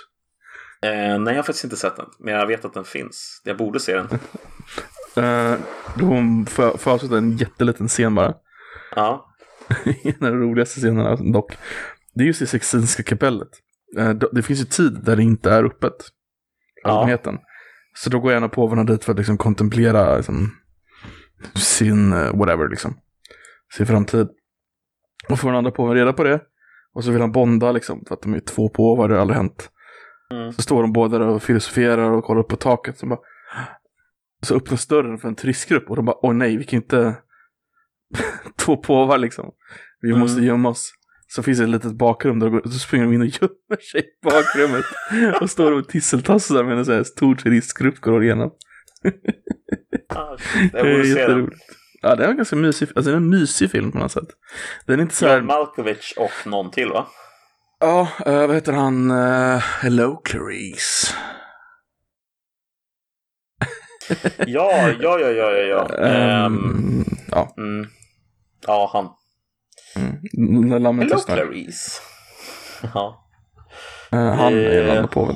[0.82, 2.06] Eh, nej, jag har faktiskt inte sett den.
[2.20, 3.42] Men jag vet att den finns.
[3.46, 4.08] Jag borde se den.
[5.18, 5.56] Uh,
[5.98, 8.34] de får får avsluta en jätteliten scen bara.
[8.96, 9.36] Ja.
[10.04, 11.58] en av de roligaste scenerna dock.
[12.14, 13.48] Det är just i Sixtinska kapellet.
[13.98, 15.94] Eh, då- det finns ju tid där det inte är öppet.
[16.84, 16.90] Ja.
[16.90, 17.38] Allmänheten.
[17.94, 20.52] Så då går gärna påvarna dit för att liksom kontemplera liksom,
[21.56, 22.98] sin eh, whatever liksom.
[23.78, 24.28] Sin framtid.
[25.30, 26.42] Och får den andra påven reda på det.
[26.94, 29.38] Och så vill han bonda liksom för att de är två påvar, det har aldrig
[29.38, 29.70] hänt.
[30.34, 30.52] Mm.
[30.54, 32.98] Så står de båda där och filosoferar och kollar upp på taket.
[32.98, 33.20] Så, bara,
[34.44, 37.16] så öppnas dörren för en turistgrupp och de bara åh nej, vi kan inte
[38.66, 39.52] två påvar liksom.
[40.02, 40.20] Vi Mm.
[40.20, 40.94] måste gömma oss.
[41.28, 44.02] Så finns det ett litet bakrum där de så springer de in och gömmer sig
[44.02, 44.86] i bakrummet.
[45.42, 48.52] och står och tisseltassar med en sån här stor turistgrupp går igenom.
[50.10, 50.38] Ah,
[50.72, 51.62] Det är jätteroligt.
[52.02, 54.28] Ja, det är en ganska mysig, alltså det är en mysig film på något sätt.
[54.86, 57.08] Den är inte så John här, Malkovich och någon till va?
[57.80, 61.14] Ja, eh, vad heter han, uh, Hello Clarice.
[64.48, 65.88] Ja, ja, ja, ja, ja.
[65.90, 65.98] ja.
[66.08, 67.88] Ehm, ja, mm.
[68.68, 69.10] Ja, han.
[70.38, 70.84] mm.
[70.84, 71.20] lammet Hello.
[71.20, 72.02] Clarice.
[72.94, 73.26] Ja.
[74.12, 75.36] Eh, han är Eh, andra påven.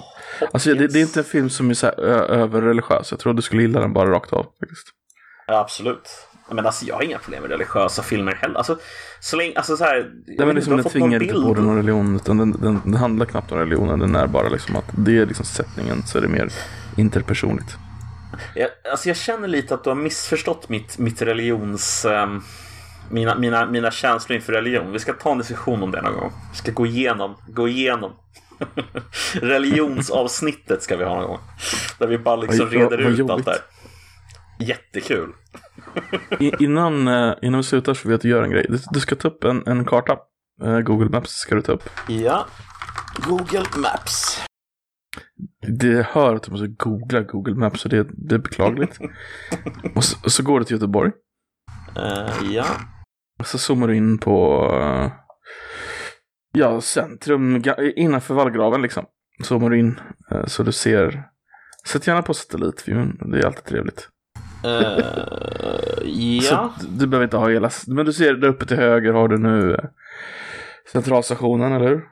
[0.54, 3.12] Alltså det, det är inte en film som är så här överreligiös.
[3.12, 4.88] Jag tror du skulle gilla den bara rakt av faktiskt.
[5.48, 6.10] Ja, absolut.
[6.54, 8.56] Men alltså jag har inga problem med religiösa filmer heller.
[8.56, 8.78] Alltså,
[9.20, 10.12] så länge, alltså så här.
[10.26, 11.46] Det är inte, liksom, den tvingar inte bild.
[11.46, 12.16] på dig någon religion.
[12.16, 14.00] Utan den, den, den handlar knappt om religionen.
[14.00, 16.04] Den är bara liksom att det är liksom sättningen.
[16.06, 16.50] Så är det mer
[16.98, 17.78] interpersonligt.
[18.56, 22.06] Jag, alltså jag känner lite att du har missförstått mitt, mitt religions...
[22.06, 22.42] ehm,
[23.10, 24.92] mina, mina, mina känslor inför religion.
[24.92, 26.32] Vi ska ta en diskussion om det någon gång.
[26.52, 28.12] Vi ska gå igenom, gå igenom.
[29.34, 31.40] Religionsavsnittet ska vi ha någon gång.
[32.00, 33.46] Där vi bara liksom reder ut allt jobbigt.
[33.46, 33.58] där.
[34.60, 35.34] Jättekul.
[36.40, 38.66] Innan, eh, innan vi slutar så vill jag att du gör en grej.
[38.70, 40.18] Du, du ska ta upp en, en karta.
[40.64, 41.90] Eh, Google Maps ska du ta upp.
[42.08, 42.46] Ja.
[43.28, 44.42] Google Maps.
[45.68, 49.00] Det hör att du måste googla Google Maps så det, det är beklagligt.
[49.96, 51.12] och, så, och så går du till Göteborg.
[51.96, 52.66] Eh, ja.
[53.40, 54.70] Och så zoomar du in på
[56.54, 57.64] ja, centrum
[57.96, 59.06] innanför vallgraven liksom.
[59.44, 60.00] Zoomar du in
[60.48, 61.24] så du ser.
[61.86, 64.10] Sätt gärna på satellitvyn, det är alltid trevligt.
[64.64, 66.74] Eh, Så ja.
[66.82, 69.38] du, du behöver inte ha hela, men du ser där uppe till höger har du
[69.38, 69.80] nu eh,
[70.92, 72.04] centralstationen, eller hur?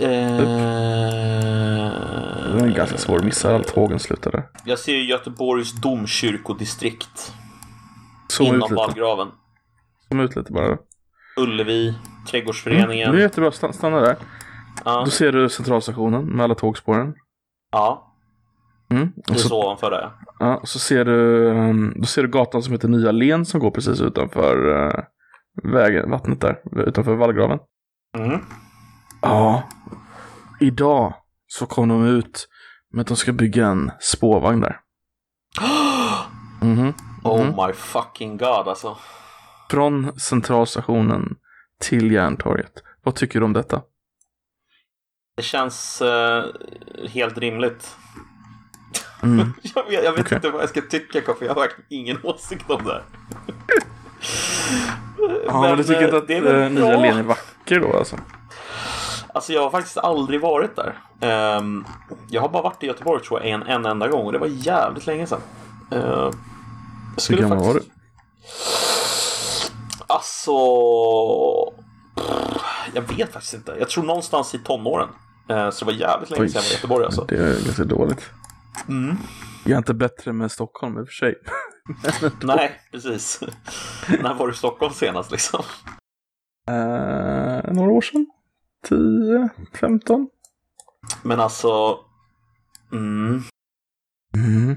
[0.00, 0.44] Eh,
[2.56, 4.46] Den är ganska svår att missa, alla tågen slutar där.
[4.64, 7.32] Jag ser Göteborgs domkyrkodistrikt.
[8.40, 9.28] Ut Inom vallgraven.
[10.08, 10.78] Zooma ut lite bara.
[11.36, 11.94] Ullevi,
[12.30, 13.12] Trädgårdsföreningen.
[13.12, 14.16] Det är jättebra, stanna, stanna där.
[14.84, 15.02] ja.
[15.04, 17.14] Då ser du centralstationen med alla tågspåren.
[17.72, 18.13] ja,
[18.96, 19.12] Mm.
[19.30, 20.10] Och så, ovanför det.
[20.38, 23.60] ja, och så ser du, um, då ser du gatan som heter Nya Len som
[23.60, 25.04] går precis utanför uh,
[25.72, 27.58] vägen, vattnet där, utanför vallgraven.
[28.18, 28.40] Mm.
[29.22, 29.62] Ja,
[30.60, 31.14] idag
[31.46, 32.48] så kom de ut
[32.92, 34.80] med att de ska bygga en spårvagn där.
[36.60, 36.94] Mhm.
[37.24, 38.96] Oh my fucking god alltså.
[39.70, 41.36] Från centralstationen
[41.80, 42.72] till Järntorget.
[43.02, 43.82] Vad tycker du om detta?
[45.36, 46.44] Det känns eh,
[47.08, 47.96] helt rimligt.
[49.24, 49.52] Mm.
[49.74, 50.36] jag vet, jag vet Okej.
[50.36, 53.02] inte vad jag ska tycka för jag har verkligen ingen åsikt om det här.
[55.46, 57.00] Ja, men, du tycker eh, inte att det eh, Nya bra.
[57.00, 58.16] Len är vacker då alltså?
[59.34, 60.98] Alltså jag har faktiskt aldrig varit där.
[61.20, 61.84] Ehm,
[62.30, 64.46] jag har bara varit i Göteborg tror jag en, en enda gång och det var
[64.46, 65.40] jävligt länge sedan.
[65.92, 66.30] Uh,
[67.28, 67.80] Hur gammal var du?
[67.80, 67.94] faktiskt...
[70.06, 70.50] Alltså...
[72.94, 73.76] Jag vet faktiskt inte.
[73.78, 75.08] Jag tror någonstans i tonåren.
[75.48, 76.48] Eh, så det var jävligt länge Oj.
[76.48, 77.24] sedan jag var i Göteborg alltså.
[77.28, 78.30] Det är ganska dåligt.
[78.88, 79.16] Mm.
[79.64, 81.34] Jag är inte bättre med Stockholm i och för sig.
[82.42, 83.40] Nej, precis.
[84.22, 85.62] När var du i Stockholm senast liksom?
[86.68, 88.26] Eh, några år sedan?
[88.88, 89.48] 10,
[89.80, 90.28] 15?
[91.22, 91.98] Men alltså...
[92.92, 93.42] Mm,
[94.36, 94.76] Mm.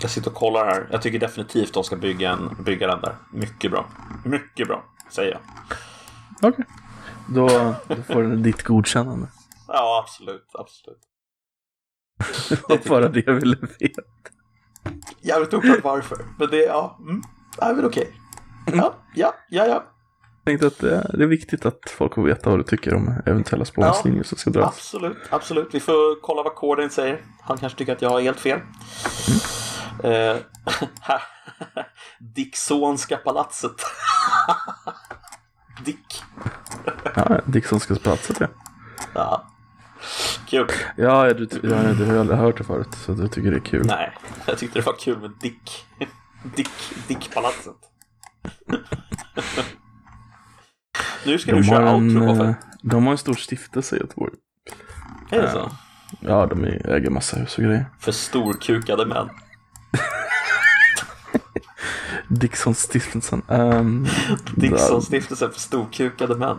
[0.00, 0.88] jag sitter och kollar här.
[0.92, 3.16] Jag tycker definitivt de ska bygga, en, bygga den där.
[3.32, 3.86] Mycket bra.
[4.24, 5.40] Mycket bra, säger jag.
[6.52, 6.64] Okej.
[7.28, 9.28] Då, då får du ditt godkännande.
[9.68, 10.50] Ja, absolut.
[10.54, 11.00] absolut.
[12.48, 14.02] Det var bara det jag ville veta.
[15.20, 16.18] Jävligt oklart varför.
[16.38, 17.22] Men det, ja, mm,
[17.58, 18.12] är väl okej.
[18.72, 19.84] Ja, ja, ja, ja.
[20.44, 23.22] Jag tänkte att det det är viktigt att folk får veta vad du tycker om
[23.26, 24.66] eventuella spårvagnslinjer som ska dras.
[24.66, 25.68] Absolut, absolut.
[25.72, 27.20] Vi får kolla vad Corden säger.
[27.42, 28.60] Han kanske tycker att jag har helt fel.
[30.04, 30.36] Eh,
[32.34, 33.76] Dicksonska palatset.
[35.84, 36.22] Dick.
[37.14, 38.46] Ja, Dicksonska palatset ja.
[39.14, 39.46] Ja.
[40.48, 40.66] Kul.
[40.96, 43.86] Ja, du, ja, du har aldrig hört det förut, så du tycker det är kul.
[43.86, 44.12] Nej,
[44.46, 45.86] jag tyckte det var kul med Dick.
[46.56, 46.70] Dick,
[47.08, 47.74] Dickpalatset.
[51.24, 52.54] nu ska du De har, köra en, outro, eh, Koffe.
[52.82, 54.32] de har en stor stiftelse i Göteborg.
[55.30, 55.70] Är det så?
[56.20, 57.86] Ja, de är- äger massa hus och grejer.
[58.00, 59.28] För storkukade män.
[62.28, 63.42] Dickson-stiftelsen.
[63.48, 64.06] Um,
[64.56, 66.58] Dickson-stiftelsen för storkukade män.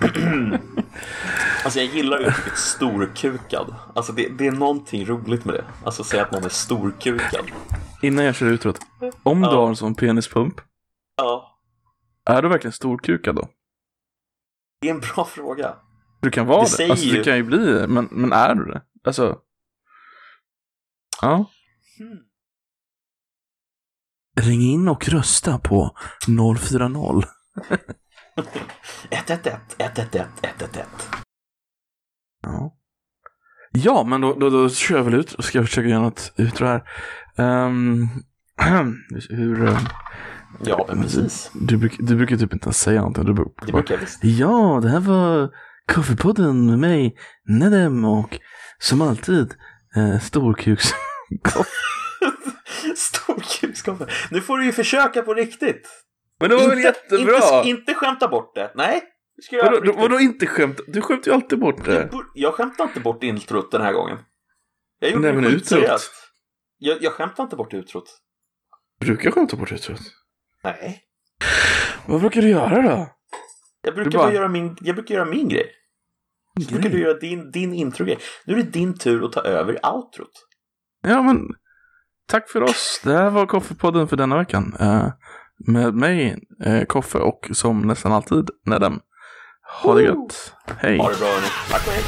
[1.64, 3.74] alltså jag gillar uttrycket storkukad.
[3.94, 5.64] Alltså det, det är någonting roligt med det.
[5.84, 7.50] Alltså säga att någon är storkukad.
[8.02, 8.78] innan jag kör utrot.
[9.22, 9.54] Om du Ja.
[9.56, 10.54] har en sån penispump,
[11.16, 11.58] Ja,
[12.26, 13.48] är du verkligen storkukad då?
[14.80, 15.76] det är en bra fråga.
[16.20, 16.90] Du kan vara Det det.
[16.90, 18.82] Alltså ju- du kan ju bli det, men, men är du det?
[19.04, 19.38] Alltså.
[21.22, 21.50] Ja.
[21.98, 22.18] Hmm.
[24.40, 25.96] Ring in och rösta på
[26.26, 27.22] 040.
[29.10, 30.86] 111, 111, 111.
[32.44, 32.74] Ja.
[33.72, 36.32] Ja, men då, då, då kör jag väl ut och ska jag försöka göra något
[36.36, 36.82] utro här.
[37.36, 38.08] Ehm,
[39.30, 39.64] hur...
[39.68, 39.78] eh,
[40.64, 41.50] Ja, men precis.
[41.54, 43.24] Du, bruk, du brukar typ inte ens säga någonting.
[43.24, 44.24] Du brukar Det brukar jag visst.
[44.24, 45.50] Ja, det här var
[45.88, 47.16] Kaffepodden med mig,
[47.48, 48.38] Nedem och
[48.78, 49.54] som alltid
[49.96, 50.88] eh, Storkuks...
[52.96, 54.06] Storkukskaffe.
[54.30, 55.88] Nu får du ju försöka på riktigt.
[56.40, 57.36] Men det var väl jättebra?
[57.62, 58.72] Inte, inte skämta bort det.
[58.74, 59.02] Nej.
[59.42, 60.80] Ska Vadå, inte skämt?
[60.86, 62.08] Du skämtar ju alltid bort det.
[62.12, 64.18] Jag, jag skämtar inte bort introt den här gången.
[64.98, 66.12] Jag gjorde Nej, men skitseriöst.
[66.78, 68.04] Jag, jag skämtar inte bort utrot.
[69.00, 69.98] Brukar jag skämta bort jag.
[70.64, 71.00] Nej.
[72.06, 73.08] Vad brukar du göra då?
[73.82, 75.70] Jag brukar Du bara- göra min, jag brukar göra min grej.
[76.66, 78.18] Så brukar du göra din, din introgrej.
[78.46, 80.46] Nu är det din tur att ta över outrot.
[81.02, 81.38] Ja, men
[82.28, 83.00] tack för oss.
[83.04, 84.76] Det här var Koffepodden för denna veckan.
[84.80, 85.08] Eh,
[85.66, 89.00] med mig, eh, Koffe och som nästan alltid Nedem.
[89.82, 90.52] Ha det gött.
[90.78, 90.98] Hej.
[90.98, 91.46] Ha det bra hörni.
[91.70, 92.04] Tack och hej.